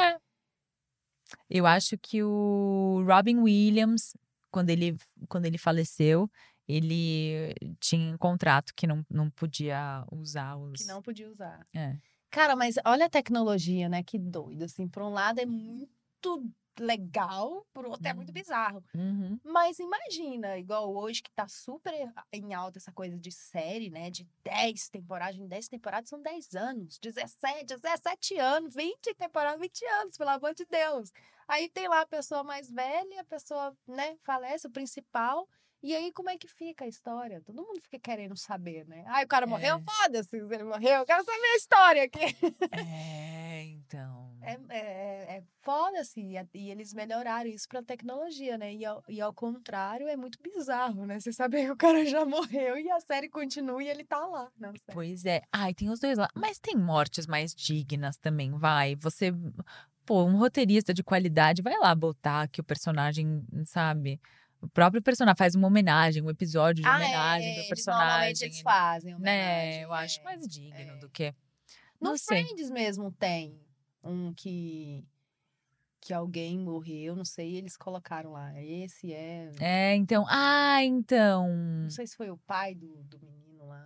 [1.49, 4.17] Eu acho que o Robin Williams,
[4.51, 4.97] quando ele,
[5.29, 6.29] quando ele faleceu,
[6.67, 10.81] ele tinha um contrato que não, não podia usar os.
[10.81, 11.65] Que não podia usar.
[11.73, 11.97] É.
[12.31, 14.03] Cara, mas olha a tecnologia, né?
[14.03, 14.65] Que doido.
[14.65, 18.35] Assim, por um lado é muito legal, por outro é muito Uhum.
[18.35, 18.85] bizarro.
[18.95, 19.39] Uhum.
[19.45, 21.93] Mas imagina, igual hoje que tá super
[22.33, 24.11] em alta essa coisa de série, né?
[24.11, 29.85] De 10 temporadas, em 10 temporadas são 10 anos, 17, 17 anos, 20 temporadas, 20
[30.01, 31.11] anos, pelo amor de Deus.
[31.47, 35.49] Aí tem lá a pessoa mais velha, a pessoa, né, falece, o principal.
[35.81, 37.41] E aí, como é que fica a história?
[37.41, 39.05] Todo mundo fica querendo saber, né?
[39.07, 39.77] Ai, o cara morreu?
[39.77, 39.81] É.
[39.81, 41.01] Foda-se, ele morreu.
[41.01, 42.37] Eu quero saber a história aqui.
[42.73, 44.37] É, então.
[44.43, 48.75] É, é, é foda, assim, e e eles melhoraram isso pra tecnologia, né?
[48.75, 51.21] E ao, e ao contrário, é muito bizarro, né?
[51.21, 54.51] Você saber que o cara já morreu e a série continua e ele tá lá
[54.59, 54.93] na série.
[54.93, 55.43] Pois é.
[55.53, 56.29] Ai, tem os dois lá.
[56.35, 58.97] Mas tem mortes mais dignas também, vai.
[58.97, 59.33] Você.
[60.05, 64.19] Pô, um roteirista de qualidade vai lá botar que o personagem, sabe?
[64.61, 68.39] O próprio personagem faz uma homenagem, um episódio de homenagem do Ah, é, eles, normalmente
[68.39, 68.47] personagem.
[68.49, 69.17] eles fazem né?
[69.19, 70.25] homenagem, Eu acho é.
[70.25, 70.97] mais digno é.
[70.97, 71.35] do que.
[72.01, 72.45] No Não sei.
[72.45, 73.61] Friends mesmo tem
[74.03, 75.05] um que
[76.01, 78.53] que alguém morreu, não sei, eles colocaram lá.
[78.63, 80.25] Esse é, É, então.
[80.29, 81.49] Ah, então.
[81.49, 83.85] não sei se foi o pai do, do menino lá.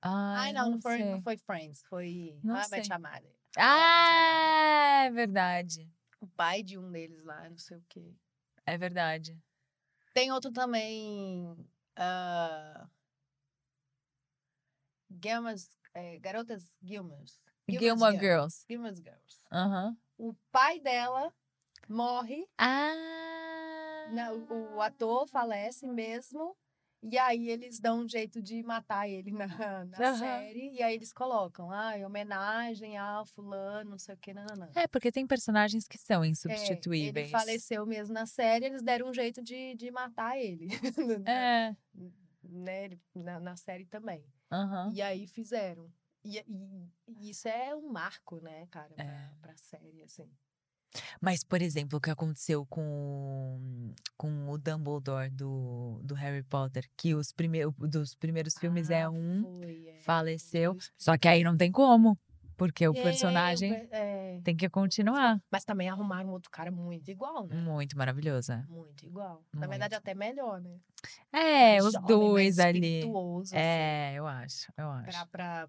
[0.00, 1.10] Ai, Ai, não, não, foi, sei.
[1.10, 2.88] não foi Friends, foi Não Met.
[2.88, 3.34] Your Mother.
[3.58, 5.90] Ah, é verdade.
[6.20, 8.14] O pai de um deles lá, não sei o quê.
[8.64, 9.36] É verdade.
[10.18, 11.56] Tem outro também.
[11.94, 12.88] ah,
[15.22, 17.38] Gilmas, é, Garotas Gilmers.
[17.68, 18.64] Gilmore Girls.
[18.68, 19.40] Gilmore Girls.
[19.52, 19.96] Aham.
[20.16, 21.32] O pai dela
[21.88, 24.08] morre, Ah.
[24.10, 26.56] né, o, o ator falece mesmo.
[27.02, 29.46] E aí eles dão um jeito de matar ele na,
[29.86, 30.18] na Aham.
[30.18, 30.72] série.
[30.72, 34.68] E aí eles colocam, ah, em homenagem ao fulano, não sei o que, não, não.
[34.74, 37.26] É, porque tem personagens que são É, insubstituíveis.
[37.26, 40.68] ele faleceu mesmo na série, eles deram um jeito de, de matar ele.
[41.28, 41.76] É.
[42.42, 44.24] né, na, na série também.
[44.50, 44.90] aham.
[44.92, 45.92] E aí fizeram.
[46.24, 49.30] E, e- e isso é um marco, né, cara, pra, É.
[49.40, 50.28] pra série, assim.
[51.20, 57.14] Mas, por exemplo, o que aconteceu com, com o Dumbledore do, do Harry Potter, que
[57.14, 60.76] os primeiros dos primeiros filmes é Ah, um, foi, é, faleceu.
[60.96, 62.18] só que aí não tem como,
[62.56, 64.40] porque o É, personagem pe- é.
[64.42, 65.40] tem que continuar.
[65.50, 67.54] Mas também arrumaram outro cara muito igual, né?
[67.56, 68.64] Muito maravilhosa.
[68.68, 69.44] Muito igual.
[69.52, 70.78] Na verdade, até melhor, né?
[71.32, 73.02] É, os jovem, dois ali.
[73.02, 73.56] assim.
[73.56, 75.26] É, eu acho, eu acho.
[75.28, 75.68] para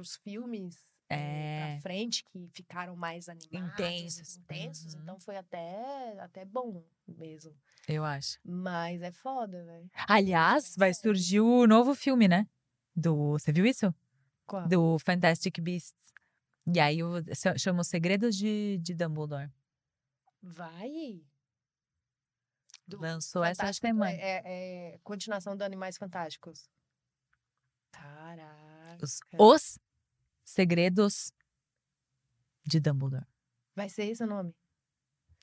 [0.00, 0.76] os filmes
[1.08, 1.16] É.
[1.16, 1.72] é.
[1.72, 4.36] pra frente que ficaram mais animados, Intensos.
[4.38, 5.02] intensos Uhum.
[5.02, 7.54] então foi até, até bom mesmo.
[7.86, 8.38] Eu acho.
[8.44, 9.88] Mas é foda, velho.
[10.08, 11.14] Aliás, vai sério.
[11.16, 12.48] surgir o novo filme, né?
[12.94, 13.32] Do.
[13.32, 13.94] Você viu isso?
[14.46, 14.66] Qual?
[14.66, 15.94] Do Fantastic Beasts.
[16.66, 16.98] E aí
[17.56, 19.48] chama Os Segredos de, de Dumbledore.
[20.42, 21.22] Vai.
[22.88, 24.10] Do Lançou essa Fantástico, semana.
[24.12, 26.68] É, é- é continuação do Animais Fantásticos.
[27.92, 28.98] Caraca.
[29.02, 29.78] Os, os
[30.46, 31.32] Segredos
[32.64, 33.26] de Dumbledore.
[33.74, 34.54] Vai ser esse o nome?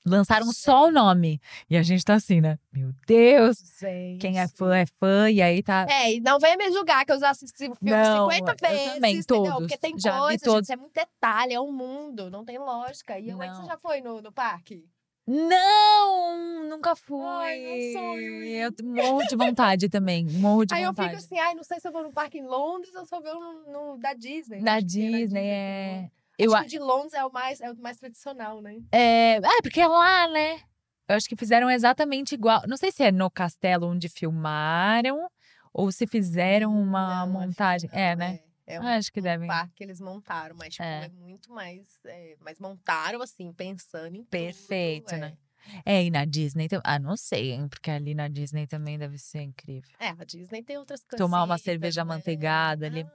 [0.05, 1.39] Lançaram só o nome.
[1.69, 2.57] E a gente tá assim, né?
[2.71, 3.57] Meu Deus!
[3.79, 4.19] Gente.
[4.19, 5.29] Quem é fã é fã.
[5.29, 5.85] E aí tá.
[5.89, 8.69] É, e não venha me julgar que eu já assisti o filme Não, 50 eu
[8.69, 9.43] vezes, também, entendeu?
[9.43, 9.59] todos.
[9.59, 10.55] Porque tem Já coisa, todos.
[10.55, 13.17] gente, isso é muito detalhe, é um mundo, não tem lógica.
[13.19, 13.55] E onde Não.
[13.55, 14.85] você já foi no, no parque?
[15.25, 16.67] Não!
[16.69, 17.23] Nunca fui!
[17.25, 20.25] Ai, meu sonho, eu morro de vontade também.
[20.25, 21.09] Morro de Aí eu vontade.
[21.09, 23.21] fico assim, ai, não sei se eu vou no parque em Londres ou se eu
[23.21, 24.61] vou no, no da Disney.
[24.61, 25.97] Da Acho que é Disney, é.
[25.99, 26.11] tem.
[26.37, 28.77] Eu, Acho que o de Londres é o mais, é o mais tradicional, né?
[28.91, 30.59] é, ah, porque é lá, né?
[31.07, 32.61] Eu acho que fizeram exatamente igual.
[32.67, 35.29] Não sei se é no castelo onde filmaram
[35.71, 37.89] ou se fizeram uma Não, montagem.
[37.93, 38.39] não, é, né?
[38.41, 39.47] É, é um, Acho que um devem.
[39.47, 41.05] parque que eles montaram, mas tipo, É.
[41.05, 41.87] é, muito mais.
[42.05, 45.17] É, mas montaram assim, pensando em tudo, Perfeito, é.
[45.17, 45.37] né?
[45.85, 46.83] É, e na Disney também.
[46.85, 47.67] Ah, não sei, hein?
[47.69, 49.89] Porque ali na Disney também deve ser incrível.
[49.99, 51.17] É, a Disney tem outras coisas.
[51.17, 53.05] Tomar uma cerveja amanteigada ali.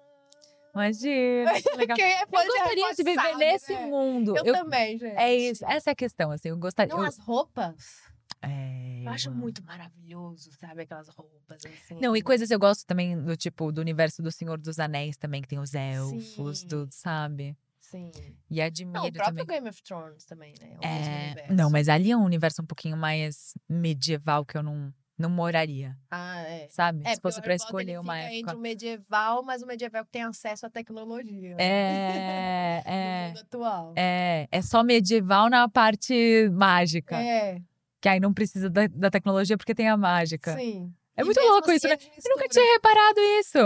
[0.74, 1.96] Imagina, que legal.
[1.98, 3.86] É Eu gostaria de viver sabe, nesse né?
[3.86, 4.36] mundo.
[4.36, 5.16] Eu, Eu- também, gente.
[5.16, 6.94] é isso, essa é a questão, assim, eu gostaria.
[6.94, 8.00] Não, eu- as roupas.
[8.42, 10.82] É, Eu acho muito maravilhoso, sabe?
[10.82, 11.98] Aquelas roupas, assim.
[12.00, 15.42] Não, e coisas eu gosto também do tipo do universo do Senhor dos Anéis também,
[15.42, 16.66] que tem os elfos, Sim.
[16.68, 17.56] do, sabe?
[17.80, 18.12] Sim.
[18.50, 19.56] E admiro Não, o próprio também.
[19.56, 20.72] Game of Thrones também, né?
[20.74, 24.62] É o É, não, mas ali é um universo um pouquinho mais medieval que eu
[24.62, 26.68] não, não moraria, Ah, é.
[26.68, 27.02] sabe?
[27.06, 28.36] É, Se fosse Potter, escolher uma época.
[28.36, 31.56] entre o medieval, mas o medieval que tem acesso à tecnologia.
[31.56, 31.64] né?
[32.84, 33.92] É, No é, mundo atual.
[33.96, 37.60] é, é só medieval na parte mágica, É,
[38.00, 40.56] que aí não precisa da, da tecnologia porque tem a mágica.
[40.56, 40.92] sim.
[41.16, 41.94] É E muito louco assim, isso, né?
[41.94, 42.48] eles Eu nunca misturam.
[42.50, 43.58] tinha reparado isso.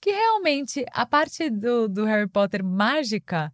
[0.00, 3.52] Que realmente a parte do, do Harry Potter mágica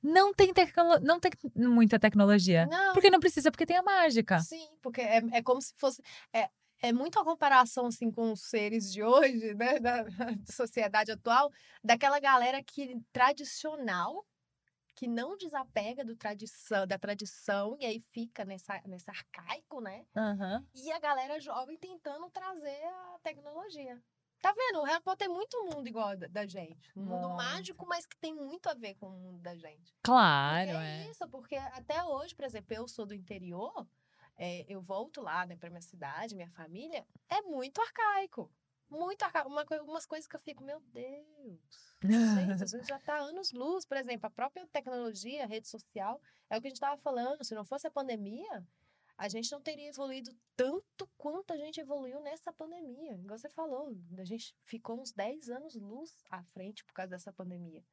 [0.00, 2.66] não tem, tecno, não tem muita tecnologia.
[2.66, 4.38] Não, Porque não precisa, porque tem a mágica.
[4.40, 6.00] sim, porque é, é como se fosse.
[6.32, 6.48] É,
[6.80, 10.02] é muito a comparação assim com os seres de hoje, né, da,
[10.46, 11.50] da sociedade atual,
[11.82, 14.24] daquela galera que tradicional
[14.98, 20.04] que não desapega do tradição, da tradição e aí fica nessa, nesse arcaico, né?
[20.16, 20.66] Aham.
[20.74, 24.02] E a galera jovem tentando trazer a tecnologia.
[24.42, 24.80] Tá vendo?
[24.80, 26.90] O Harry Potter é muito mundo igual da, da gente.
[26.96, 29.94] Um mundo mágico, mas que tem muito a ver com o mundo da gente.
[30.02, 31.06] Claro, Porque é.
[31.06, 33.86] é isso, porque até hoje, por exemplo, eu sou do interior,
[34.36, 38.50] é, eu volto lá, né, pra minha cidade, minha família, é muito arcaico.
[38.90, 39.24] Muito.
[39.46, 41.96] Uma, umas coisas que eu fico, meu Deus.
[42.02, 43.84] Gente, às vezes já tá anos luz.
[43.84, 47.44] Por exemplo, a própria tecnologia, a rede social, é o que a gente tava falando.
[47.44, 48.66] Se não fosse a pandemia,
[49.18, 53.14] a gente não teria evoluído tanto quanto a gente evoluiu nessa pandemia.
[53.14, 57.32] Igual você falou, a gente ficou uns 10 anos luz à frente por causa dessa
[57.32, 57.84] pandemia.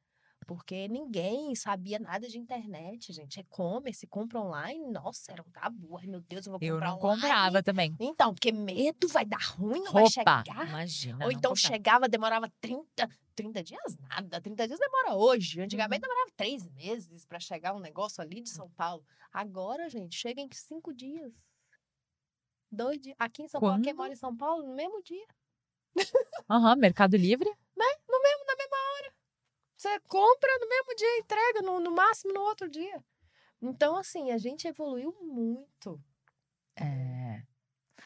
[0.46, 3.40] Porque ninguém sabia nada de internet, gente.
[3.40, 5.98] E-commerce, compra online, nossa, era um tabu.
[5.98, 7.20] Ai, meu Deus, eu vou Eu comprar não online.
[7.20, 7.96] comprava também.
[7.98, 10.44] Então, porque medo vai dar ruim, não vai Roupa.
[10.44, 10.68] chegar.
[10.68, 11.24] Imagina.
[11.24, 11.56] Ou então comprava.
[11.56, 14.40] chegava, demorava 30, 30 dias nada.
[14.40, 15.60] 30 dias demora hoje.
[15.60, 16.08] Antigamente Uhum.
[16.08, 19.04] demorava três meses para chegar um negócio ali de São Paulo.
[19.32, 21.32] Agora, gente, chega em cinco dias.
[22.70, 23.16] Dois dias.
[23.18, 23.96] Aqui em São Paulo, quem Quando?
[23.98, 25.26] mora em São Paulo, no mesmo dia.
[26.48, 27.48] Aham, Mercado Livre.
[28.08, 29.12] No mesmo, na mesma hora.
[29.76, 33.02] Você compra no mesmo dia, entrega no, no máximo no outro dia.
[33.60, 36.00] Então, assim, a gente evoluiu muito.
[36.76, 37.42] É.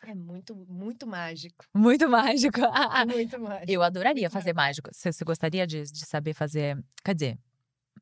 [0.02, 1.64] É muito, muito mágico.
[1.74, 2.58] Muito mágico.
[3.06, 3.70] Muito mágico.
[3.70, 4.88] Eu adoraria Muito fazer mágico.
[4.90, 6.82] Você, você gostaria de, de saber fazer.
[7.04, 7.38] Quer dizer,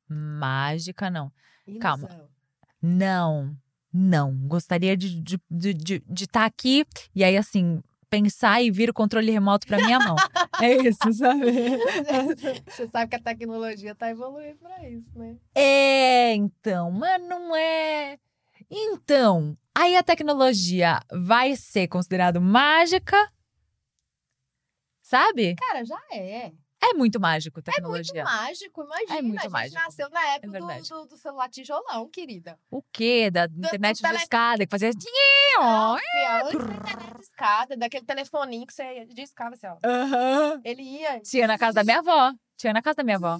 [0.09, 1.33] mágica não.
[1.81, 2.09] calma.
[2.09, 2.29] Ilusão.
[2.81, 3.57] Não,
[3.93, 4.47] não.
[4.47, 8.91] Gostaria de estar de, de, de, de tá aqui e aí, assim, pensar e vir
[8.91, 10.17] o controle remoto pra minha mão.
[10.63, 11.47] é isso, sabe?
[12.67, 15.37] Você sabe que a tecnologia tá evoluindo para isso, né?
[15.55, 18.19] É, então, mas não é.
[18.71, 23.17] Então, aí a tecnologia vai ser considerado mágica?
[25.03, 25.55] Sabe?
[25.55, 26.53] Cara, já é.
[26.81, 28.23] É muito mágico É tecnologia.
[28.25, 29.23] muito mágico, imagina.
[29.23, 29.81] muito a gente mágico.
[29.83, 30.89] nasceu na época do, verdade.
[30.89, 32.59] do, do celular tijolão, querida.
[32.71, 33.31] O quê?
[33.31, 34.91] Da internet tele- de escada que fazia.
[35.59, 39.77] Não, fia, antes da internet de escada, daquele telefoninho que você discava assim, ó.
[40.65, 41.21] Ele ia.
[41.21, 42.33] Tinha na casa da minha avó.
[42.57, 43.39] Tinha na casa da minha avó.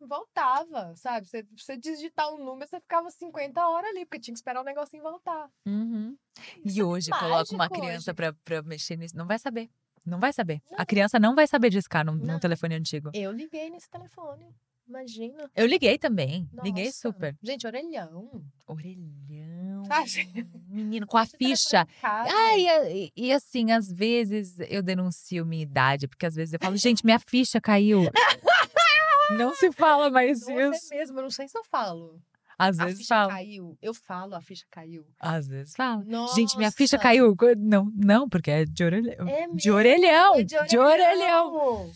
[0.00, 1.26] Voltava, sabe?
[1.26, 4.64] Você, você digitar um número, você ficava 50 horas ali, porque tinha que esperar o
[4.64, 5.48] negocinho voltar.
[5.66, 6.16] Uhum.
[6.64, 8.14] E é hoje, coloca uma criança hoje.
[8.14, 9.16] pra, pra mexer nisso.
[9.16, 9.70] Não vai saber.
[10.06, 10.62] Não vai saber.
[10.70, 10.78] Não.
[10.78, 12.38] A criança não vai saber discar num, num Não.
[12.40, 13.10] telefone antigo.
[13.12, 14.46] Eu liguei nesse telefone.
[14.88, 15.50] Imagina.
[15.56, 16.48] Eu liguei também.
[16.62, 16.98] Liguei Nossa.
[17.00, 17.36] super.
[17.42, 18.44] Gente, orelhão.
[18.68, 19.84] Orelhão.
[19.86, 20.46] Sabe?
[20.68, 21.84] Menino, com a ficha.
[22.00, 22.30] casa.
[22.32, 26.76] Ai, e, e assim, às vezes eu denuncio minha idade, porque às vezes eu falo,
[26.76, 28.02] gente, minha ficha caiu.
[29.36, 30.88] Não se fala mais Você isso.
[30.94, 32.22] mesmo, eu não sei se eu falo.
[32.58, 33.30] Às a vezes ficha falo.
[33.30, 33.78] caiu.
[33.82, 35.06] Eu falo, a ficha caiu.
[35.20, 36.02] Às vezes falo.
[36.04, 36.34] Nossa.
[36.36, 37.36] Gente, minha ficha caiu.
[37.58, 39.28] Não, não, porque é de orelhão.
[39.28, 40.34] É de orelhão.
[40.36, 41.52] é De orelhão.
[41.54, 41.92] orelhão.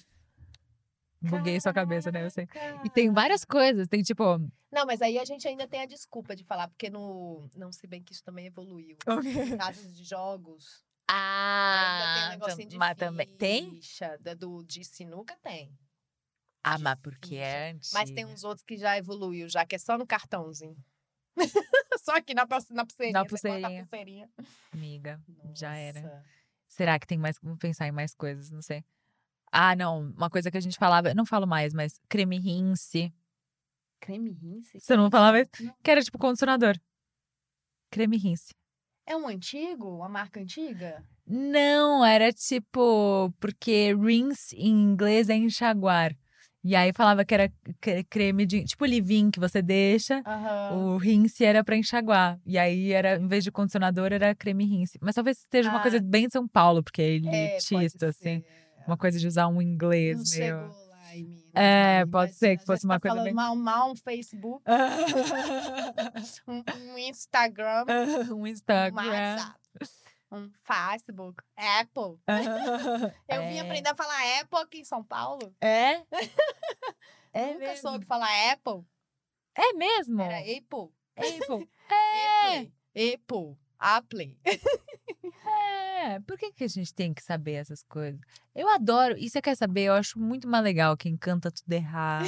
[1.23, 2.25] Buguei sua cabeça, né?
[2.25, 2.47] Eu sei.
[2.85, 3.87] E tem várias coisas.
[3.89, 4.23] Tem tipo.
[4.73, 7.47] Não, mas aí a gente ainda tem a desculpa de falar, porque no.
[7.57, 8.97] Não se bem que isso também evoluiu.
[9.25, 10.83] Em casos de jogos.
[11.09, 13.27] ainda tem um Ah, negocinho de mas também.
[13.37, 13.71] Tem?
[13.71, 15.71] ficha, Do, de sinuca tem.
[16.63, 17.75] Ah, mas porque é.
[17.93, 20.77] Mas tem uns outros que já evoluiu, já que é só no cartãozinho.
[22.05, 23.13] só aqui na, na pulseirinha.
[23.13, 23.81] Na pulseirinha.
[23.81, 24.31] pulseirinha.
[24.73, 25.21] Amiga,
[25.55, 26.03] já era.
[26.03, 26.25] Nossa.
[26.69, 27.37] Será que tem mais.
[27.43, 28.85] Vamos pensar em mais coisas, não sei.
[29.51, 30.11] Ah, não.
[30.11, 33.13] Uma coisa que a gente falava, eu não falo mais, mas creme rinse.
[33.99, 34.79] Creme rinse?
[34.79, 35.51] Você não falava isso?
[35.61, 35.75] Não.
[35.83, 36.79] Que era tipo condicionador.
[37.91, 38.55] Creme rinse.
[39.07, 39.97] É um antigo?
[39.97, 41.05] Uma marca antiga?
[41.27, 43.33] Não, era tipo.
[43.41, 46.17] Porque rinse em inglês é enxaguar.
[46.63, 47.51] E aí falava que era
[47.81, 48.65] cre- creme de.
[48.65, 50.23] Tipo leave-in que você deixa.
[50.27, 50.77] Aham.
[50.77, 52.39] O rinse era pra enxaguar.
[52.45, 54.99] E aí era, em vez de condicionador, era creme rinse.
[55.01, 55.83] Mas talvez esteja uma Ah.
[55.83, 58.41] coisa bem de São Paulo, porque é É, elitista, assim.
[58.41, 58.45] ser.
[58.87, 60.61] Uma coisa de usar um inglês Não meio.
[60.61, 60.91] chegou.
[61.53, 62.07] É, né?
[62.07, 64.63] pode ser que fosse uma tá coisa falando bem- mal, mal um Facebook,
[66.47, 67.85] um, um Instagram,
[68.31, 69.11] um um Instagram.
[69.11, 69.60] WhatsApp,
[70.31, 72.19] um Facebook, Apple.
[73.29, 73.61] Eu vim É.
[73.61, 75.55] aprender a falar Apple aqui em São Paulo.
[75.61, 76.03] É?
[77.33, 77.77] É Nunca mesmo.
[77.89, 78.85] soube falar Apple.
[79.57, 80.21] É mesmo?
[80.21, 80.93] Era Apple.
[81.17, 81.71] Apple.
[81.89, 82.59] É.
[82.59, 82.73] Apple.
[83.15, 83.57] Apple.
[83.79, 84.39] Apple.
[86.03, 88.21] É, por que, que a gente tem que saber essas coisas?
[88.55, 89.83] Eu adoro, e você quer saber?
[89.85, 92.27] Eu acho muito mais legal quem canta tudo errado,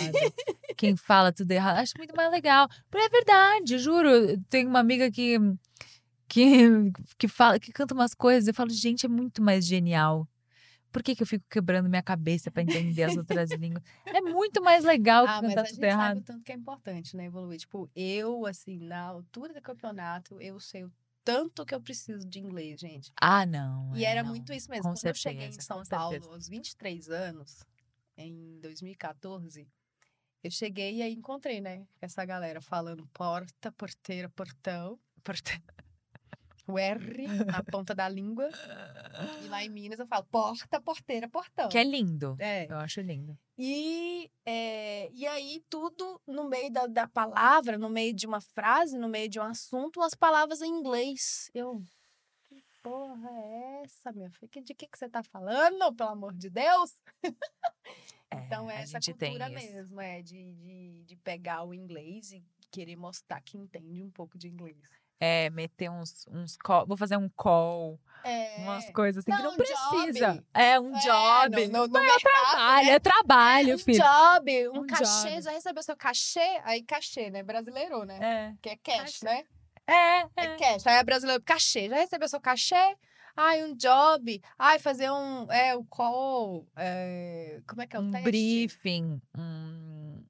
[0.76, 1.78] quem fala tudo errado.
[1.78, 2.68] Acho muito mais legal.
[2.90, 4.08] Porque é verdade, juro.
[4.48, 5.36] Tem uma amiga que,
[6.32, 8.48] que, que, fala, que canta umas coisas.
[8.48, 10.26] Eu falo, gente, é muito mais genial.
[10.90, 13.82] Por que, que eu fico quebrando minha cabeça pra entender as outras línguas?
[14.06, 16.08] É muito mais legal que Ah, mas cantar a gente tudo errado.
[16.08, 17.58] sabe o tanto que é importante, né, evoluir.
[17.60, 22.38] Tipo, eu, assim, na altura do campeonato, eu sei o tanto que eu preciso de
[22.40, 23.12] inglês, gente.
[23.20, 23.94] Ah, não.
[23.94, 24.30] E é, era não.
[24.30, 24.84] muito isso mesmo.
[24.84, 26.32] Com Quando eu cheguei em certeza, São Paulo certeza.
[26.32, 27.62] aos 23 anos,
[28.16, 29.68] em 2014,
[30.42, 35.62] eu cheguei e aí encontrei, né, essa galera falando porta, porteira, portão, porte-
[36.66, 38.48] o R na ponta da língua.
[39.42, 41.68] E lá em Minas eu falo porta, porteira, portão.
[41.68, 42.36] Que é lindo.
[42.38, 42.66] É.
[42.70, 43.36] Eu acho lindo.
[43.58, 48.96] E, é, e aí, tudo no meio da, da palavra, no meio de uma frase,
[48.96, 51.50] no meio de um assunto, as palavras em inglês.
[51.54, 51.82] Eu.
[52.44, 54.62] Que porra é essa, minha filha?
[54.62, 56.96] De que, que você tá falando, pelo amor de Deus?
[58.32, 62.42] então, É, é a essa cultura mesmo, é de, de, de pegar o inglês e
[62.70, 65.01] querer mostrar que entende um pouco de inglês.
[65.24, 66.84] É, meter uns, uns call.
[66.84, 68.56] Vou fazer um call, É.
[68.58, 70.32] umas coisas assim que Não, não um precisa.
[70.34, 70.44] job.
[70.52, 71.66] É um É, job.
[71.68, 72.92] no- no- no Mas é mercado, trabalho, né?
[72.92, 74.02] é trabalho, um filho.
[74.02, 75.42] job, um, Um cachê, job.
[75.42, 76.60] já recebeu seu cachê?
[76.64, 77.42] Aí cachê, né?
[77.44, 78.18] Brasileiro, né?
[78.20, 78.54] É.
[78.60, 79.24] Que é cash, Cachê.
[79.26, 79.44] né?
[79.86, 80.56] É, É é.
[80.56, 80.86] cash.
[80.88, 81.88] Aí é brasileiro, cachê.
[81.88, 82.96] Já recebeu seu cachê?
[83.36, 84.42] Ai, um job.
[84.58, 85.50] Ai, fazer um.
[85.52, 86.66] É, o call.
[86.76, 88.24] é, como é que é o Um teste?
[88.24, 90.22] briefing, um,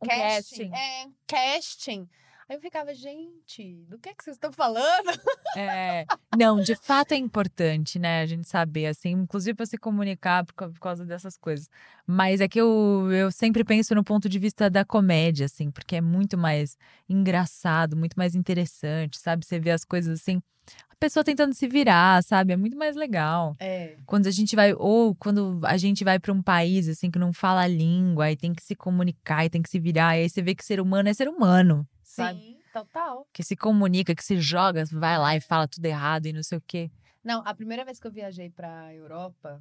[0.00, 0.70] um Casting.
[0.70, 0.72] casting.
[0.74, 2.08] É, casting.
[2.48, 5.10] Aí eu ficava, gente, do que, é que vocês estão falando?
[5.56, 6.04] É,
[6.36, 8.22] não, de fato é importante, né?
[8.22, 11.70] A gente saber, assim, inclusive para se comunicar por, por causa dessas coisas.
[12.04, 15.96] Mas é que eu, eu sempre penso no ponto de vista da comédia, assim, porque
[15.96, 16.76] é muito mais
[17.08, 19.46] engraçado, muito mais interessante, sabe?
[19.46, 20.42] Você vê as coisas assim,
[20.90, 22.52] a pessoa tentando se virar, sabe?
[22.52, 23.56] É muito mais legal.
[23.60, 23.96] É.
[24.06, 27.32] Quando a gente vai, ou quando a gente vai para um país, assim, que não
[27.32, 30.28] fala a língua e tem que se comunicar e tem que se virar, e aí
[30.28, 31.86] você vê que ser humano é ser humano.
[32.14, 32.40] Sabe?
[32.40, 33.26] Sim, total.
[33.32, 36.58] que se comunica, que se joga, vai lá e fala tudo errado e não sei
[36.58, 36.90] o quê.
[37.22, 39.60] Não, a primeira vez que eu viajei pra Europa,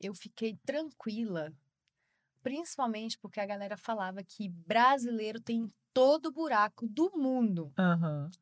[0.00, 1.52] eu fiquei tranquila.
[2.42, 7.72] Principalmente porque a galera falava que brasileiro tem todo buraco do mundo.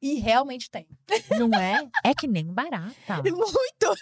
[0.00, 0.88] E realmente tem.
[1.38, 1.88] Não é?
[2.04, 3.22] É que nem barata.
[3.22, 3.94] Muito!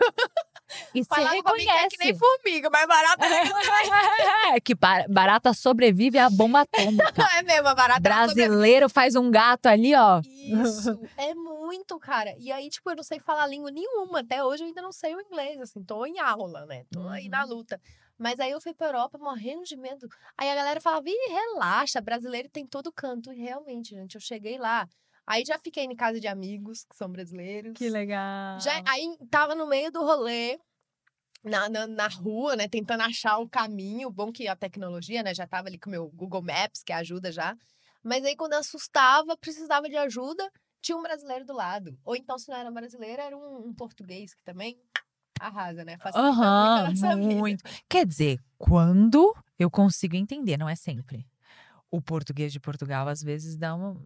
[0.94, 1.88] E você que é reconhece.
[1.96, 3.26] que nem formiga, mas barata
[4.54, 7.12] É que ba- barata sobrevive à bomba atômica.
[7.38, 8.00] é mesmo, a barata.
[8.00, 10.20] Brasileiro faz um gato ali, ó.
[10.24, 12.34] Isso, é muito, cara.
[12.38, 14.20] E aí, tipo, eu não sei falar língua nenhuma.
[14.20, 15.82] Até hoje eu ainda não sei o inglês, assim.
[15.84, 16.84] Tô em aula, né?
[16.90, 17.50] Tô aí na Uhum.
[17.50, 17.80] luta.
[18.18, 20.06] Mas aí eu fui pra Europa morrendo de medo.
[20.36, 23.32] Aí a galera falava, ih, relaxa, brasileiro tem todo canto.
[23.32, 24.86] E realmente, gente, eu cheguei lá.
[25.30, 27.74] Aí já fiquei em casa de amigos que são brasileiros.
[27.88, 28.58] legal.
[28.58, 30.58] Já, aí tava no meio do rolê,
[31.44, 32.66] na, na, na rua, né?
[32.66, 34.10] Tentando achar o caminho.
[34.10, 35.32] Bom que a tecnologia, né?
[35.32, 37.56] Já tava ali com o meu Google Maps, que ajuda já.
[38.02, 40.50] Mas aí quando eu assustava, precisava de ajuda,
[40.82, 41.96] tinha um brasileiro do lado.
[42.04, 44.82] Ou então, se não era brasileiro, era um, um português que também
[45.38, 45.96] arrasa, né?
[45.98, 47.34] Facilita muito nossa vida.
[47.36, 47.64] muito.
[47.88, 51.24] Quer dizer, quando eu consigo entender, não é sempre.
[51.88, 53.96] O português de Portugal, às vezes, dá uma,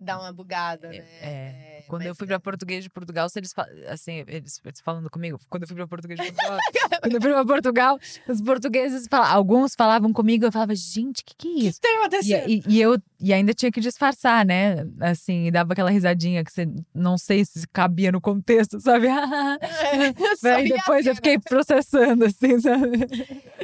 [0.00, 1.04] Dá uma bugada, É, né?
[1.20, 1.84] é.
[1.88, 3.52] Quando eu fui é- pra português de Portugal, se eles,
[3.88, 6.58] assim, eles, eles falando comigo, quando eu fui pra português de Portugal,
[7.02, 11.24] quando eu fui pra Portugal, os portugueses, fala- alguns falavam comigo, eu falava, gente, o
[11.24, 11.80] que, que é isso?
[11.80, 12.48] Tem E, acontecendo.
[12.48, 14.86] e, e eu e ainda tinha que disfarçar, né?
[15.00, 19.08] Assim, e dava aquela risadinha que você não sei se cabia no contexto, sabe?
[20.38, 22.98] Só Aí depois eu fiquei processando, assim, sabe?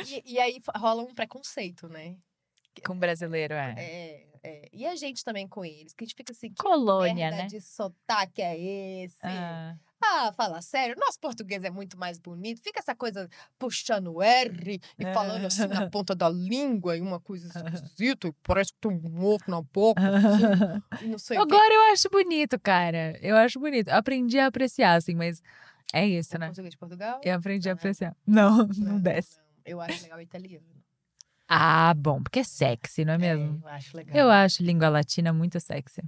[0.07, 2.17] E, e aí rola um preconceito, né?
[2.85, 3.75] Com brasileiro, é.
[3.79, 4.69] É, é.
[4.73, 7.47] E a gente também com eles, que a gente fica assim, que Colônia, merda né?
[7.47, 9.19] de sotaque é esse?
[9.23, 9.75] Ah,
[10.07, 12.63] Ah, fala sério, nosso português é muito mais bonito.
[12.63, 13.27] Fica essa coisa
[13.59, 18.79] puxando R e falando assim na ponta da língua e uma coisa esquisita, parece que
[18.87, 21.39] tem um ovo na boca, assim, não sei.
[21.39, 23.19] Agora eu acho bonito, cara.
[23.23, 23.89] Eu acho bonito.
[23.89, 25.41] Aprendi a apreciar, assim, mas
[25.93, 26.47] é isso, né?
[26.49, 27.21] português de Portugal?
[27.25, 27.79] Eu aprendi a Não.
[27.79, 28.17] apreciar.
[28.27, 29.39] Não, não desce.
[29.39, 29.45] não.
[29.65, 30.67] Eu acho legal o italiano.
[31.49, 33.61] Ah, bom, porque é sexy, não é É, mesmo?
[33.63, 34.17] eu acho legal.
[34.17, 36.03] Eu acho língua latina muito sexy.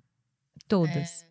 [0.67, 1.23] Todas.
[1.23, 1.27] É.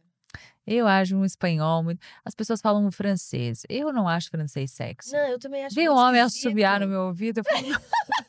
[0.68, 2.00] Eu acho um espanhol muito.
[2.24, 3.64] As pessoas falam um francês.
[3.70, 5.12] Eu não acho francês sexy.
[5.12, 7.40] Não, eu também acho Vi um homem assobiar no meu ouvido.
[7.40, 7.68] Eu falo,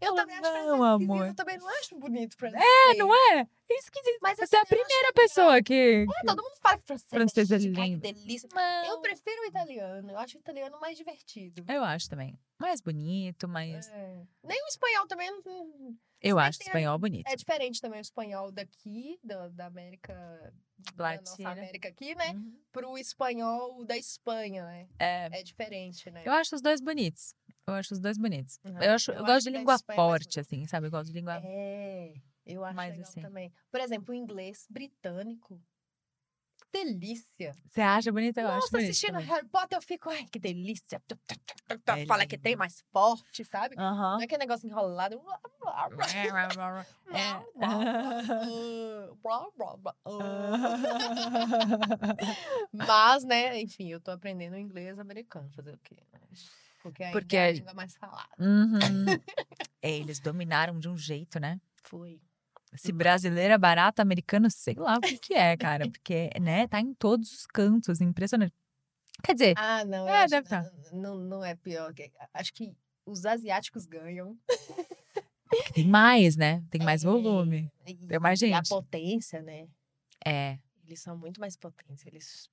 [0.00, 1.26] Eu também acho Não, esquisito, amor.
[1.28, 2.62] Eu também não acho bonito francês.
[2.62, 3.46] é, não é?
[3.70, 4.18] É esquisito.
[4.20, 5.12] Mas Você é a assim, acho primeira legal.
[5.14, 6.06] pessoa que.
[6.22, 8.00] É, todo mundo fala que francês, Francês é ai, que lindo.
[8.00, 8.48] delícia.
[8.52, 8.84] Não.
[8.86, 10.10] Eu prefiro o italiano.
[10.10, 11.64] Eu acho o italiano mais divertido.
[11.68, 12.36] Eu acho também.
[12.58, 13.88] Mais bonito, mais.
[13.88, 14.22] É.
[14.42, 15.30] Nem o espanhol também.
[15.30, 17.28] não- Eu bem acho que tem a- espanhol bonito.
[17.28, 20.52] É diferente também o espanhol daqui, da, da América.
[20.96, 21.52] Da nossa Latina.
[21.52, 22.30] América aqui, né?
[22.32, 22.58] Uhum.
[22.72, 24.88] Pro espanhol da Espanha, né?
[24.98, 25.28] É.
[25.38, 26.22] É diferente, né?
[26.24, 27.36] Eu acho os dois bonitos.
[27.66, 28.58] Eu acho os dois bonitos.
[28.64, 28.82] Uhum.
[28.82, 30.40] Eu, acho, eu, Eu gosto acho de língua é forte, bonito.
[30.40, 30.86] assim, sabe?
[30.86, 31.40] Eu gosto de língua.
[31.44, 32.12] É,
[32.44, 33.20] eu acho Mais assim.
[33.20, 33.52] também.
[33.70, 35.60] Por exemplo, o inglês britânico.
[36.72, 37.54] delícia.
[37.66, 38.38] Você acha bonito?
[38.38, 39.26] Eu acho Nossa, bonito assistindo também.
[39.26, 41.00] Harry Potter, eu fico, ai, que delícia.
[41.96, 42.58] É Fala que tem lindo.
[42.58, 43.76] mais forte, sabe?
[43.78, 44.14] Aham.
[44.14, 45.22] Não é aquele negócio enrolado.
[52.72, 55.96] Mas, né, enfim, eu tô aprendendo inglês americano, fazer o quê?
[56.82, 58.28] Porque Porque é a língua mais falada.
[58.38, 58.78] Uhum.
[59.84, 61.60] É, Eles dominaram de um jeito, né?
[61.82, 62.20] Foi.
[62.76, 65.84] Se brasileiro é barato, americano, sei lá o que, é, cara.
[65.90, 68.54] Porque, né, tá em todos os cantos, impressionante.
[69.24, 70.62] Quer dizer, Ah, não, É, deve tá.
[70.92, 71.92] não, não é pior.
[72.32, 72.72] Acho que
[73.04, 74.38] os asiáticos ganham.
[75.74, 76.62] tem mais, né?
[76.70, 77.70] Tem mais É, volume.
[77.86, 78.68] E, Tem mais e a gente.
[78.68, 79.66] potência, né?
[80.24, 82.06] É, Eles são muito mais potentes.
[82.06, 82.48] Eles,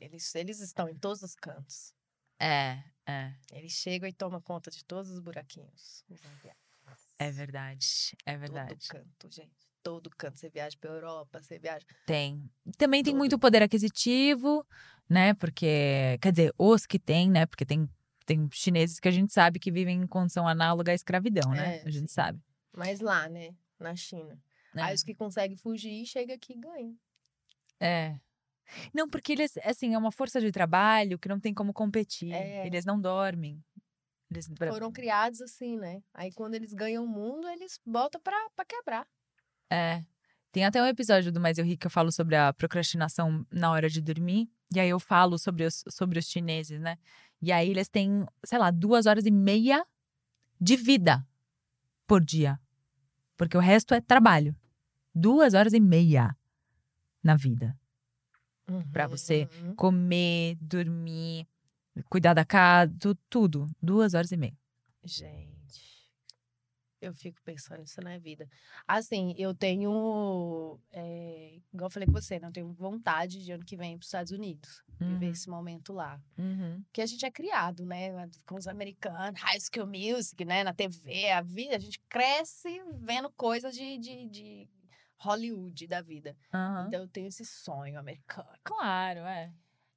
[0.00, 1.94] eles, eles estão em todos os cantos.
[2.40, 3.32] é, é.
[3.52, 6.04] Eles chegam e tomam conta de todos os buraquinhos.
[6.10, 6.20] os.
[7.18, 8.16] É verdade.
[8.26, 8.88] É verdade.
[8.88, 9.68] Todo canto, gente.
[9.82, 10.38] Todo canto.
[10.38, 11.84] Você viaja pra Europa, você viaja.
[12.06, 12.50] Tem.
[12.76, 13.18] Também tem Todo.
[13.18, 14.66] muito poder aquisitivo,
[15.08, 15.34] né?
[15.34, 17.46] Porque, quer dizer, os que tem, né?
[17.46, 17.88] Porque tem,
[18.24, 21.78] tem chineses que a gente sabe que vivem em condição análoga à escravidão, né?
[21.78, 22.14] É, a gente sim.
[22.14, 22.40] sabe.
[22.72, 23.54] Mas lá, né?
[23.78, 24.38] Na China.
[24.72, 24.82] né?
[24.82, 26.94] Aí os que conseguem fugir, chega aqui e ganha.
[27.80, 28.16] É.
[28.92, 32.32] Não, porque eles, assim, é uma força de trabalho que não tem como competir.
[32.32, 32.66] É.
[32.66, 33.62] Eles não dormem.
[34.30, 36.02] Eles, Foram criados assim, né?
[36.14, 39.06] Aí quando eles ganham o mundo, eles botam pra, pra quebrar.
[39.70, 40.02] É.
[40.50, 43.70] Tem até um episódio do Mais Eu Ri que eu falo sobre a procrastinação na
[43.70, 44.50] hora de dormir.
[44.74, 46.98] E aí eu falo sobre os, sobre os chineses, né?
[47.40, 49.84] E aí eles têm, sei lá, duas horas e meia
[50.60, 51.26] de vida
[52.06, 52.60] por dia.
[53.36, 54.54] Porque o resto é trabalho.
[55.14, 56.36] Duas horas e meia
[57.22, 57.78] na vida.
[58.92, 59.74] Pra você Uhum.
[59.74, 61.46] Comer, dormir,
[62.08, 63.68] cuidar da casa, tu- tudo.
[63.82, 64.56] Duas horas e meia.
[65.04, 66.10] Gente,
[67.00, 68.48] eu fico pensando isso na vida.
[68.86, 72.46] Assim, eu tenho, é, igual eu falei com você, né?
[72.46, 75.32] Eu tenho vontade de ano que vem para os Estados Unidos, viver Uhum.
[75.32, 76.20] esse momento lá.
[76.38, 76.80] Uhum.
[76.84, 78.10] Porque a gente é criado, né?
[78.46, 80.62] Com os americanos, High School Music, né?
[80.62, 84.68] Na TV, a vida, a gente cresce vendo coisas de, de, de
[85.22, 86.36] Hollywood da vida.
[86.52, 86.86] Aham.
[86.88, 88.48] Então eu tenho esse sonho americano.
[88.64, 89.52] Claro, é.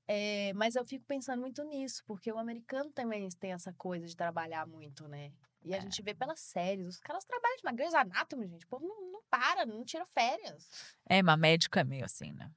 [0.08, 4.16] É, mas eu fico pensando muito nisso, porque o americano também tem essa coisa de
[4.16, 5.32] trabalhar muito, né?
[5.64, 5.82] E a É.
[5.82, 7.76] gente vê pelas séries, os caras trabalham demais.
[7.76, 10.70] Grey's Anatomy, gente, o povo não, não para, não tira férias.
[11.10, 12.52] É, mas médico é meio assim, né?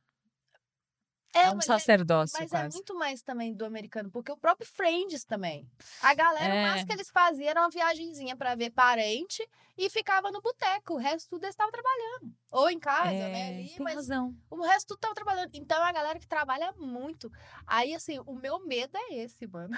[1.34, 2.74] É, É, um mas sacerdócio Mas é quase.
[2.76, 5.68] muito mais também do americano, porque o próprio Friends também.
[6.02, 6.62] A galera, o É.
[6.62, 10.94] máximo que eles faziam era uma viagenzinha pra ver parente e ficava no boteco.
[10.94, 12.34] O resto tudo eles estavam trabalhando.
[12.50, 13.54] Ou em casa, né?
[13.54, 14.34] É, Ali, tem mas razão.
[14.50, 15.50] o resto tudo tava trabalhando.
[15.54, 17.30] Então é a galera que trabalha muito.
[17.66, 19.76] Aí, assim, o meu medo é esse, mano.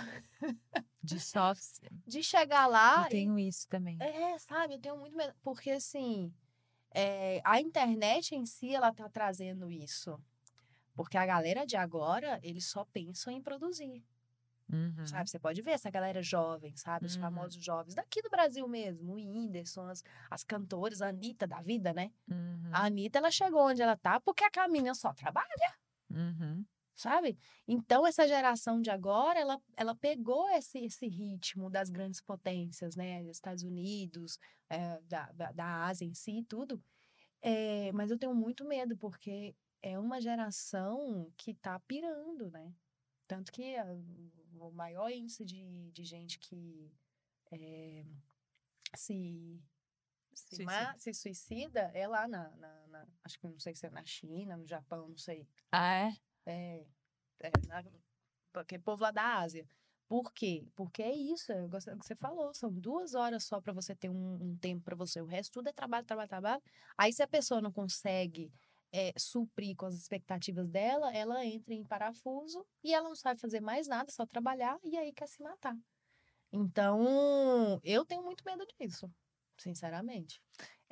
[1.02, 1.80] De soft.
[2.06, 3.96] De chegar lá eu tenho isso também.
[4.00, 5.34] É, sabe, eu tenho muito medo.
[5.42, 6.32] Porque, assim,
[6.94, 10.18] é, a internet em si, ela tá trazendo isso.
[10.94, 14.02] Porque a galera de agora, eles só pensam em produzir,
[14.72, 15.04] Uhum.
[15.06, 15.28] sabe?
[15.28, 17.06] Você pode ver essa galera jovem, sabe?
[17.06, 17.20] Os Uhum.
[17.22, 19.12] famosos jovens daqui do Brasil mesmo.
[19.12, 22.12] O Whindersson, as, as cantoras, a Anitta da vida, né?
[22.28, 22.70] Uhum.
[22.72, 25.74] A Anitta, ela chegou onde ela tá porque a Caminha só trabalha,
[26.10, 26.64] Uhum.
[26.94, 27.36] sabe?
[27.66, 33.22] Então, essa geração de agora, ela, ela pegou esse, esse ritmo das grandes potências, né?
[33.22, 34.38] Dos Estados Unidos,
[34.68, 36.82] é, da, da, da Ásia em si e tudo.
[37.42, 42.72] É, mas eu tenho muito medo, porque é uma geração que tá pirando, né?
[43.26, 43.86] Tanto que ah,
[44.58, 46.90] o maior índice de, de gente que
[47.52, 48.04] é,
[48.96, 49.60] se,
[50.34, 50.64] se, Suicida.
[50.64, 54.04] ma- se suicida é lá na, na- na- Acho que não sei se é na
[54.04, 55.46] China, no Japão, não sei.
[55.72, 56.16] Ah, é?
[56.46, 56.86] É,
[57.40, 57.84] é na,
[58.52, 59.66] porque povo lá da Ásia.
[60.08, 60.66] Por quê?
[60.74, 63.94] Porque é isso, eu gosto do que você falou, são duas horas só para você
[63.94, 65.20] ter um, um tempo para você.
[65.20, 66.62] O resto tudo é trabalho, trabalho, trabalho.
[66.98, 68.52] Aí se a pessoa não consegue
[68.92, 73.60] é, suprir com as expectativas dela, ela entra em parafuso e ela não sabe fazer
[73.60, 75.76] mais nada, só trabalhar e aí quer se matar.
[76.52, 79.10] Então, eu tenho muito medo disso,
[79.56, 80.40] sinceramente.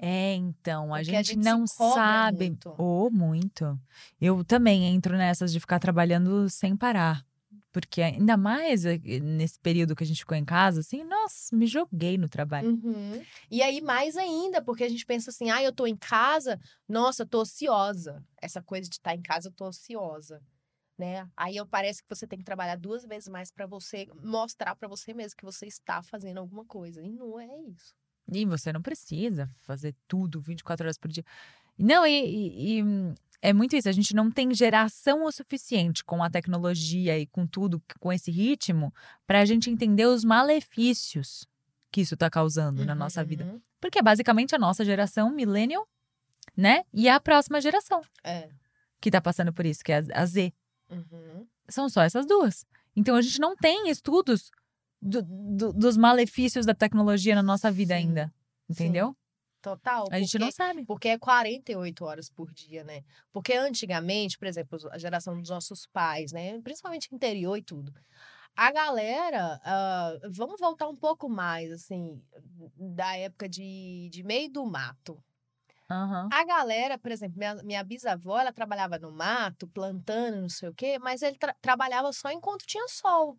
[0.00, 2.50] É, então, a gente, a gente não sabe.
[2.50, 2.74] muito.
[2.78, 3.78] Ou muito.
[4.20, 7.26] Eu também entro nessas de ficar trabalhando sem parar.
[7.72, 11.66] Porque ainda mais eh, nesse período que a gente ficou em casa, assim, nossa, me
[11.66, 12.70] joguei no trabalho.
[12.70, 13.22] Uhum.
[13.50, 16.58] E aí, mais ainda, porque a gente pensa assim, ah, eu tô em casa,
[16.88, 18.24] nossa, eu tô ociosa.
[18.40, 20.42] Essa coisa de estar em casa, eu tô ociosa.
[20.96, 21.28] Né?
[21.36, 24.88] Aí eu parece que você tem que trabalhar duas vezes mais para você mostrar para
[24.88, 27.00] você mesmo que você está fazendo alguma coisa.
[27.02, 27.94] E não é isso.
[28.32, 31.24] E você não precisa fazer tudo 24 horas por dia.
[31.78, 33.88] Não, e, e- e, hum, é muito isso.
[33.88, 38.30] A gente não tem geração o suficiente com a tecnologia e com tudo, com esse
[38.30, 38.92] ritmo,
[39.26, 41.46] para a gente entender os malefícios
[41.90, 43.44] que isso está causando na nossa vida.
[43.44, 43.60] Uhum.
[43.80, 45.88] Porque é basicamente a nossa geração, millennial,
[46.56, 46.84] né?
[46.92, 48.02] E a próxima geração.
[48.24, 48.48] É.
[49.00, 50.52] que tá passando por isso, que é a, Z.
[50.90, 51.46] Uhum.
[51.68, 52.66] São só essas duas.
[52.96, 54.50] Então a gente não tem estudos
[55.00, 58.34] do- do- dos malefícios da tecnologia na nossa vida Sim, ainda.
[58.68, 59.16] Entendeu?
[59.60, 60.06] Total.
[60.10, 60.84] A gente porque- não sabe.
[60.84, 63.02] Porque é 48 horas por dia, né?
[63.32, 66.60] Porque antigamente, por exemplo, a geração dos nossos pais, né?
[66.62, 67.92] Principalmente interior e tudo.
[68.56, 72.20] A galera, ah, vamos voltar um pouco mais, assim,
[72.76, 75.22] da época de, de meio do mato.
[75.90, 76.28] Aham.
[76.32, 80.74] A galera, por exemplo, minha, minha bisavó, ela trabalhava no mato, plantando, não sei o
[80.74, 83.38] quê, mas ele tra- trabalhava só enquanto tinha sol.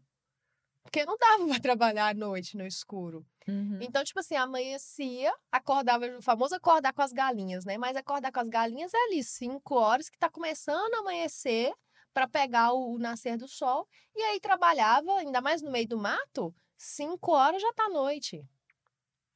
[0.89, 3.23] Porque não dava pra trabalhar à noite, no escuro.
[3.47, 3.77] Uhum.
[3.79, 7.77] Então, tipo assim, amanhecia, acordava, o famoso acordar com as galinhas, né?
[7.77, 11.71] Mas acordar com as galinhas é ali, cinco horas que tá começando a amanhecer
[12.11, 13.87] para pegar o, o nascer do sol.
[14.15, 18.43] E aí trabalhava, ainda mais no meio do mato, cinco horas já tá noite.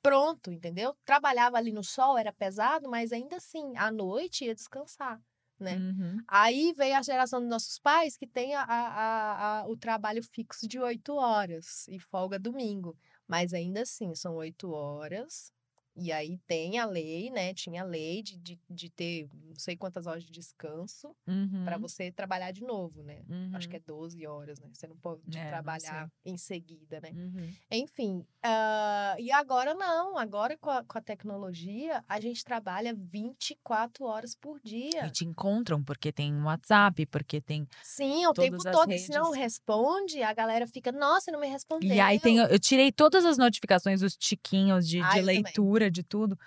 [0.01, 0.97] Pronto, entendeu?
[1.05, 5.21] Trabalhava ali no sol, era pesado, mas ainda assim, à noite ia descansar,
[5.59, 5.75] né?
[5.77, 6.17] Uhum.
[6.27, 10.67] Aí veio a geração dos nossos pais que tem a- a- a- o trabalho fixo
[10.67, 12.97] de oito horas e folga domingo.
[13.27, 15.51] Mas ainda assim, são oito horas.
[15.95, 17.53] E aí tem a lei, né?
[17.53, 21.63] Tinha a lei de, de, de ter não sei quantas horas de descanso Uhum.
[21.65, 23.21] para você trabalhar de novo, né?
[23.53, 23.71] Acho Uhum.
[23.71, 24.67] que é 12 horas, né?
[24.73, 27.11] Você não pode É, não trabalhar em seguida, né?
[27.11, 27.53] Uhum.
[27.71, 30.17] Enfim, ah, e agora não.
[30.17, 35.05] Agora com a, com a tecnologia, a gente trabalha 24 horas por dia.
[35.07, 37.67] E te encontram porque tem WhatsApp, porque tem.
[37.83, 38.91] Sim, o tempo todo.
[38.91, 39.37] E se não redes.
[39.43, 41.89] responde, a galera fica, nossa, não me respondeu.
[41.95, 45.53] E aí tem, eu tirei todas as notificações, os tiquinhos de, Ah, de eu também.
[45.91, 46.37] De tudo.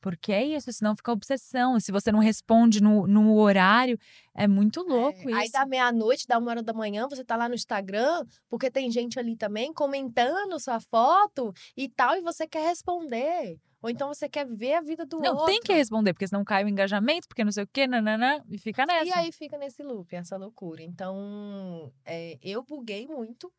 [0.00, 1.80] Porque é isso, senão fica obsessão.
[1.80, 3.98] Se você não responde no, no horário,
[4.34, 5.52] é muito louco É, Aí isso.
[5.52, 9.18] dá meia-noite, dá uma hora da manhã, você tá lá no Instagram, porque tem gente
[9.18, 13.58] ali também comentando sua foto e tal, e você quer responder.
[13.82, 15.46] Ou então você quer ver a vida do Não, outro.
[15.46, 18.58] tem que responder, porque senão cai o engajamento, porque não sei o quê, nananã, e
[18.58, 19.04] fica nessa.
[19.06, 20.82] E aí fica nesse loop, essa loucura.
[20.82, 23.52] Então, é, eu buguei muito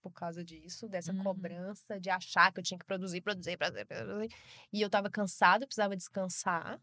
[0.00, 1.22] por causa disso, dessa Uhum.
[1.22, 4.34] cobrança de achar que eu tinha que produzir, produzir, produzir, produzir.
[4.72, 6.80] E eu tava cansada, eu precisava descansar.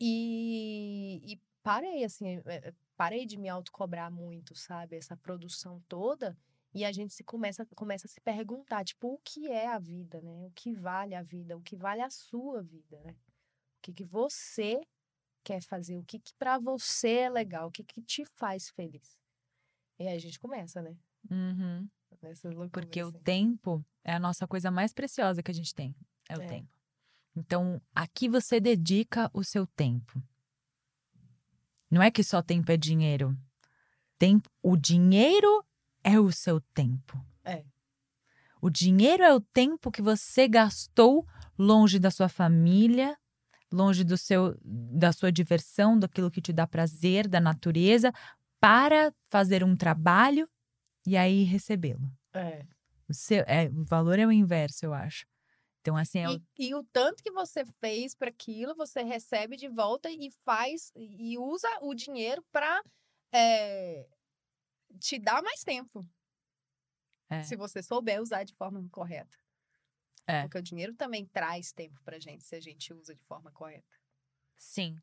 [0.00, 4.96] E, e parei, assim, é, é, parei de me autocobrar muito, sabe?
[4.96, 6.36] Essa produção toda.
[6.74, 10.20] E a gente se começa, começa a se perguntar, tipo, o que é a vida,
[10.20, 10.46] né?
[10.46, 11.56] O que vale a vida?
[11.56, 13.12] O que vale a sua vida, né?
[13.12, 14.80] O que, que você
[15.42, 15.98] quer fazer?
[15.98, 17.68] O que, que para você é legal?
[17.68, 19.18] O que, que te faz feliz?
[19.98, 20.96] E aí a gente começa, né?
[21.30, 21.88] Uhum.
[22.70, 23.18] Porque o assim.
[23.20, 25.94] tempo é a nossa coisa mais preciosa que a gente tem.
[26.28, 26.46] É o É.
[26.46, 26.68] tempo.
[27.36, 30.20] Então, aqui você dedica o seu tempo.
[31.90, 33.36] Não é que só tempo é dinheiro.
[34.18, 35.64] Tempo, o dinheiro
[36.02, 37.24] é o seu tempo.
[37.44, 37.64] É.
[38.60, 43.16] O dinheiro é o tempo que você gastou longe da sua família,
[43.72, 48.12] longe do seu, da sua diversão, daquilo que te dá prazer, da natureza,
[48.60, 50.48] para fazer um trabalho
[51.08, 52.10] e aí recebê-lo.
[52.34, 52.64] É.
[53.08, 55.26] O, seu, é, o valor é o inverso, eu acho.
[55.80, 59.56] Então, assim, é o- E, e o tanto que você fez para aquilo, você recebe
[59.56, 62.82] de volta e faz e usa o dinheiro para
[65.00, 66.06] te dar mais tempo.
[67.30, 67.42] É.
[67.42, 69.36] Se você souber usar de forma correta.
[70.26, 70.42] É.
[70.42, 73.96] Porque o dinheiro também traz tempo pra gente se a gente usa de forma correta,
[74.58, 74.96] sim,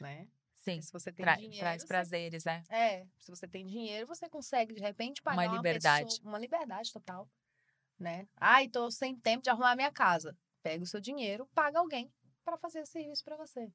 [0.00, 0.26] né?
[0.64, 0.80] Sim.
[0.80, 2.62] Se você tem Tra- dinheiro, traz você- prazeres, né?
[2.68, 6.04] É, se você tem dinheiro, você consegue de repente pagar Uma uma, liberdade.
[6.06, 7.28] pessoa- uma liberdade total,
[7.98, 8.26] né?
[8.36, 10.36] Ai, tô sem tempo de arrumar minha casa.
[10.62, 12.10] Pega o seu dinheiro, paga alguém
[12.44, 13.70] para fazer esse serviço para você.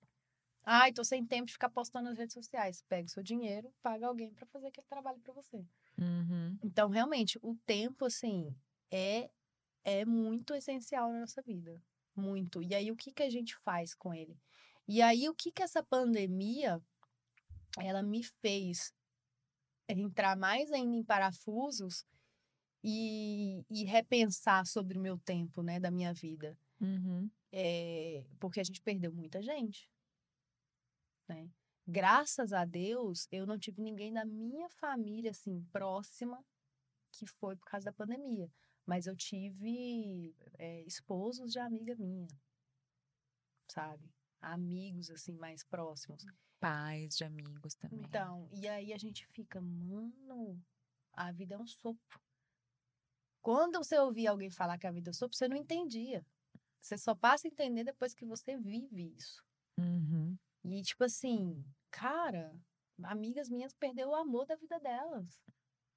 [0.63, 2.83] Ai, tô sem tempo de ficar postando nas redes sociais.
[2.89, 5.65] Pega o seu dinheiro, paga alguém para fazer aquele trabalho para você.
[5.97, 6.57] Uhum.
[6.63, 8.53] Então, realmente, o tempo assim
[8.91, 9.29] é
[9.85, 11.81] é muito essencial na nossa vida,
[12.15, 12.61] muito.
[12.61, 14.37] E aí o que que a gente faz com ele?
[14.91, 16.81] E aí o que que essa pandemia
[17.79, 18.91] ela me fez
[19.87, 22.03] entrar mais ainda em parafusos
[22.83, 26.57] e, e repensar sobre o meu tempo, né, da minha vida.
[26.81, 27.29] Uhum.
[27.51, 29.87] É, porque a gente perdeu muita gente,
[31.27, 31.47] né?
[31.87, 36.43] Graças a Deus, eu não tive ninguém da minha família, assim, próxima,
[37.11, 38.51] que foi por causa da pandemia.
[38.87, 42.27] Mas eu tive é, esposos de amiga minha,
[43.67, 44.11] sabe?
[44.41, 46.25] Amigos, assim, mais próximos.
[46.59, 47.99] Pais de amigos também.
[47.99, 50.61] Então, e aí a gente fica, mano,
[51.13, 52.19] a vida é um sopro.
[53.41, 56.25] Quando você ouvia alguém falar que a vida é um sopro, você não entendia.
[56.79, 59.43] Você só passa a entender depois que você vive isso.
[59.77, 60.37] Uhum.
[60.63, 62.53] E tipo assim, cara,
[63.03, 65.41] amigas minhas perderam o amor da vida delas.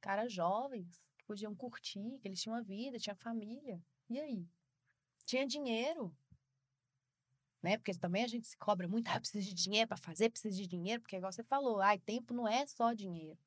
[0.01, 3.80] Caras jovens, que podiam curtir, que eles tinham uma vida, tinha família.
[4.09, 4.49] E aí?
[5.24, 6.14] Tinha dinheiro.
[7.62, 7.76] Né?
[7.78, 10.66] Porque também a gente se cobra muito, ah, precisa de dinheiro para fazer, precisa de
[10.66, 13.38] dinheiro, porque igual você falou, ai, tempo não é só dinheiro.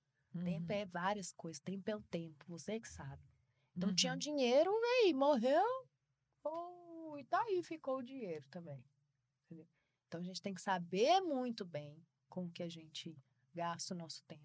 [0.43, 0.79] Tempo Uhum.
[0.79, 3.21] é várias coisas, tempo é o tempo, você que sabe.
[3.75, 4.19] Então tinha Uhum.
[4.19, 5.63] dinheiro, e aí, morreu,
[6.43, 8.83] oh, e daí ficou o dinheiro também.
[9.45, 9.67] entendeu?
[10.07, 13.15] Então a gente tem que saber muito bem com o que a gente
[13.53, 14.43] gasta o nosso tempo.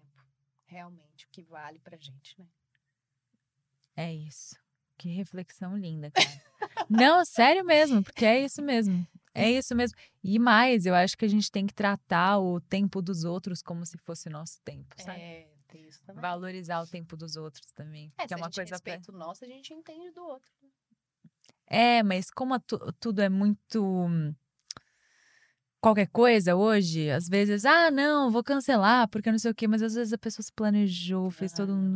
[0.65, 2.47] Realmente, o que vale pra gente, né?
[3.95, 4.55] É isso.
[4.97, 6.43] Que reflexão linda, cara.
[6.89, 9.05] Não, sério mesmo, porque é isso mesmo.
[9.33, 9.97] É isso mesmo.
[10.23, 13.85] E mais, eu acho que a gente tem que tratar o tempo dos outros como
[13.85, 15.19] se fosse nosso tempo, sabe?
[15.21, 16.21] É, tem isso também.
[16.21, 18.11] Valorizar o tempo dos outros também.
[18.17, 18.71] É, que é uma a gente coisa.
[18.71, 20.51] respeita o nosso, a gente entende do outro.
[21.65, 24.09] É, mas como tu- tudo é muito.
[25.79, 29.81] Qualquer coisa hoje, às vezes, ah, não, vou cancelar, porque não sei o quê, mas
[29.81, 31.93] às vezes a pessoa se planejou, fez Ah, todo um sim.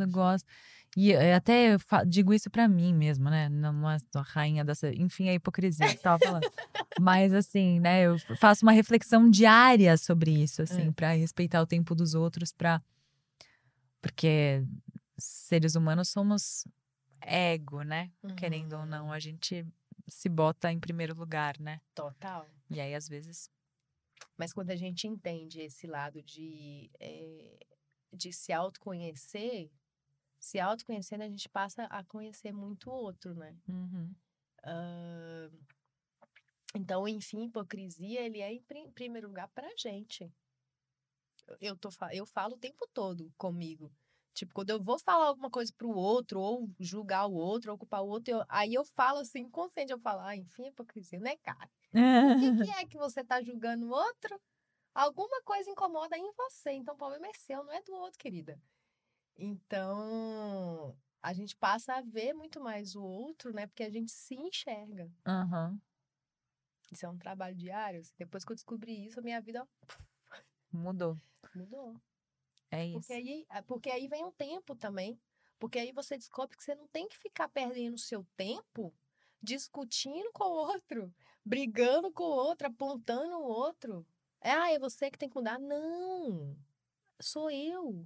[0.96, 1.76] E eh, até
[2.08, 3.50] digo isso pra mim mesmo, né?
[3.50, 4.90] Não é a rainha dessa.
[4.96, 6.50] Enfim, a hipocrisia que tava falando.
[7.00, 8.04] mas assim, né?
[8.04, 10.92] Eu faço uma reflexão diária sobre isso, assim, É.
[10.92, 12.82] pra respeitar o tempo dos outros, pra.
[14.02, 14.64] Porque
[15.18, 16.66] seres humanos somos
[17.22, 18.12] ego, né?
[18.38, 19.12] Querendo ou não, Uhum.
[19.12, 19.66] a gente
[20.08, 21.82] se bota em primeiro lugar, né?
[21.94, 22.48] Total.
[22.70, 23.50] E aí, às vezes.
[24.38, 27.58] Mas quando a gente entende esse lado de, eh,
[28.14, 29.70] de se autoconhecer,
[30.46, 33.58] se autoconhecendo, a gente passa a conhecer muito o outro, né?
[33.68, 34.14] Uhum.
[34.64, 35.50] Ah,
[36.76, 40.32] então, enfim, hipocrisia, ele é em pri- primeiro lugar pra gente.
[41.60, 43.92] Eu- tô, eu falo o tempo todo comigo.
[44.36, 48.04] Tipo, quando eu vou falar alguma coisa pro outro, ou julgar o outro, ou culpar
[48.04, 51.72] o outro, eu- aí eu falo assim, inconsciente, eu falo, ah, enfim, hipocrisia, né, cara?
[52.22, 54.40] O que, que é que você tá julgando o outro?
[54.94, 58.60] Alguma coisa incomoda em você, então o problema é seu, não é do outro, querida.
[59.38, 63.68] Então, a gente passa a ver muito mais o outro, né?
[63.68, 65.12] Porque a gente se enxerga.
[65.26, 65.80] Aham.
[66.92, 68.00] Isso é um trabalho diário.
[68.00, 69.68] assim, Depois que eu descobri isso, a minha vida
[70.72, 71.20] Mudou.
[71.54, 72.00] mudou.
[72.72, 73.00] É isso.
[73.00, 75.20] Porque aí, porque aí vem um tempo também.
[75.60, 78.94] Porque aí você descobre que você não tem que ficar perdendo o seu tempo
[79.42, 81.14] discutindo com o outro,
[81.44, 84.06] brigando com o outro, apontando o outro.
[84.42, 85.60] É, ah, é você que tem que mudar.
[85.60, 86.56] Não,
[87.22, 88.06] sou eu.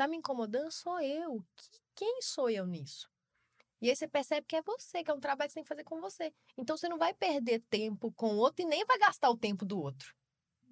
[0.00, 0.72] Tá me incomodando?
[0.72, 1.44] Sou eu.
[1.54, 3.06] Que- Quem sou eu nisso?
[3.82, 5.68] E aí você percebe que é você, que é um trabalho que você tem que
[5.68, 6.32] fazer com você.
[6.56, 9.62] Então você não vai perder tempo com o outro e nem vai gastar o tempo
[9.66, 10.14] do outro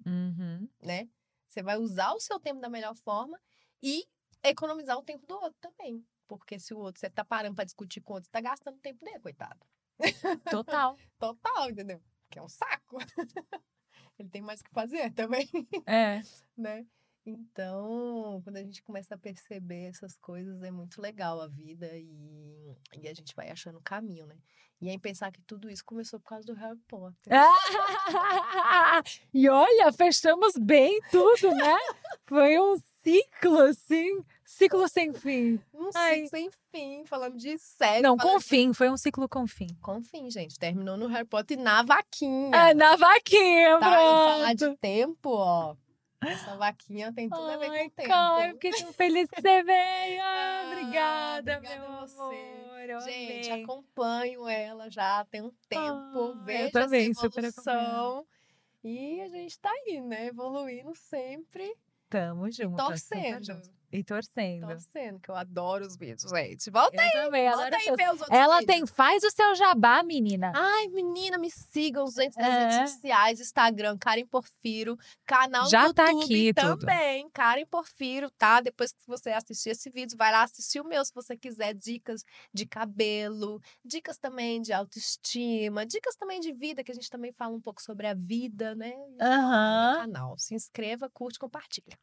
[0.03, 0.67] Uhum.
[0.81, 1.07] né?
[1.47, 3.39] Você vai usar o seu tempo da melhor forma
[3.83, 4.07] e
[4.41, 6.03] economizar o tempo do outro também.
[6.27, 8.77] Porque se o outro, você tá parando pra discutir com o outro, você tá gastando
[8.77, 9.59] o tempo dele, coitado.
[10.49, 10.97] Total.
[11.19, 12.01] Total, entendeu?
[12.31, 12.97] Que é um saco.
[14.17, 15.47] Ele tem mais o que fazer também,
[15.85, 16.19] É.
[16.57, 16.83] né?
[17.25, 22.75] Então, quando a gente começa a perceber essas coisas, é muito legal a vida e,
[22.97, 24.37] e a gente vai achando o caminho, né?
[24.81, 27.33] E aí pensar que tudo isso começou por causa do Harry Potter.
[29.33, 31.77] e olha, fechamos bem tudo, né?
[32.25, 34.23] Foi um ciclo, assim.
[34.45, 35.59] Ciclo sem fim.
[35.73, 36.15] Um Ai.
[36.15, 38.01] ciclo sem fim, falando de série.
[38.01, 38.73] Não, com de fim.
[38.73, 39.67] Foi um ciclo com fim.
[39.81, 40.57] Com fim, gente.
[40.57, 42.51] Terminou no Harry Potter na vaquinha.
[42.53, 43.91] Ah, na vaquinha, tá?
[43.91, 44.79] E falar de pronto.
[44.79, 45.75] tempo, ó.
[46.21, 48.09] Essa vaquinha tem tudo a ver Ai, com o tempo.
[48.09, 50.19] cara, fiquei tão feliz que você veio.
[50.21, 52.19] Ah, Ah, obrigada, obrigada meu a você.
[52.21, 52.89] amor.
[52.89, 53.63] Eu Gente, amei.
[53.63, 55.83] acompanho ela já tem um tempo.
[55.85, 58.25] Ah, eu vejo também, essa evolução.
[58.83, 60.27] E a gente tá aí, né?
[60.27, 61.73] Evoluindo sempre.
[62.09, 62.75] Tamo junto.
[62.77, 63.61] torcendo.
[63.91, 64.67] E torcendo.
[64.67, 66.69] Torcendo, que eu adoro os vídeos, gente.
[66.69, 68.75] Volta Eu também, Volta aí seus- ver os outros Ela vídeos.
[68.77, 70.51] tem, faz o seu jabá, menina.
[70.55, 72.69] Ai, menina, me sigam, gente, nas É.
[72.77, 76.79] redes sociais, Instagram, Karen Porfiro, canal Já no tá YouTube aqui tudo.
[76.79, 78.61] também, Karen Porfiro, tá?
[78.61, 82.23] Depois que você assistir esse vídeo, vai lá assistir o meu, se você quiser dicas
[82.53, 87.55] de cabelo, dicas também de autoestima, dicas também de vida, que a gente também fala
[87.55, 88.93] um pouco sobre a vida, né?
[89.17, 89.97] No Aham.
[90.01, 90.35] canal.
[90.37, 91.97] Se inscreva, curte, compartilha.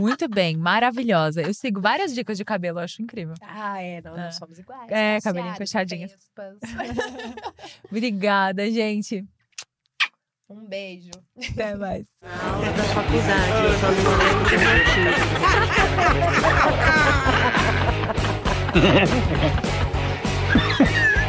[0.00, 1.27] Muito bem, maravilhosa.
[1.36, 3.34] Eu sigo várias dicas de cabelo, eu acho incrível.
[3.42, 4.24] Ah, é, não, É.
[4.24, 4.90] não somos iguais.
[4.90, 6.08] É, cabelinho Faciais, fechadinho.
[7.90, 9.24] Obrigada, gente.
[10.48, 11.10] um beijo.
[11.52, 12.06] Até mais.
[12.22, 15.58] aula da faculdade, eu só não lembro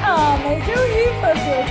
[0.04, 1.66] Ah, mas eu ri fazer o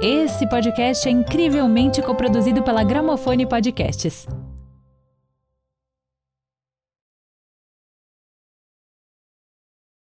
[0.00, 0.06] quê?
[0.06, 4.26] Esse podcast é incrivelmente coproduzido pela Gramofone Podcasts.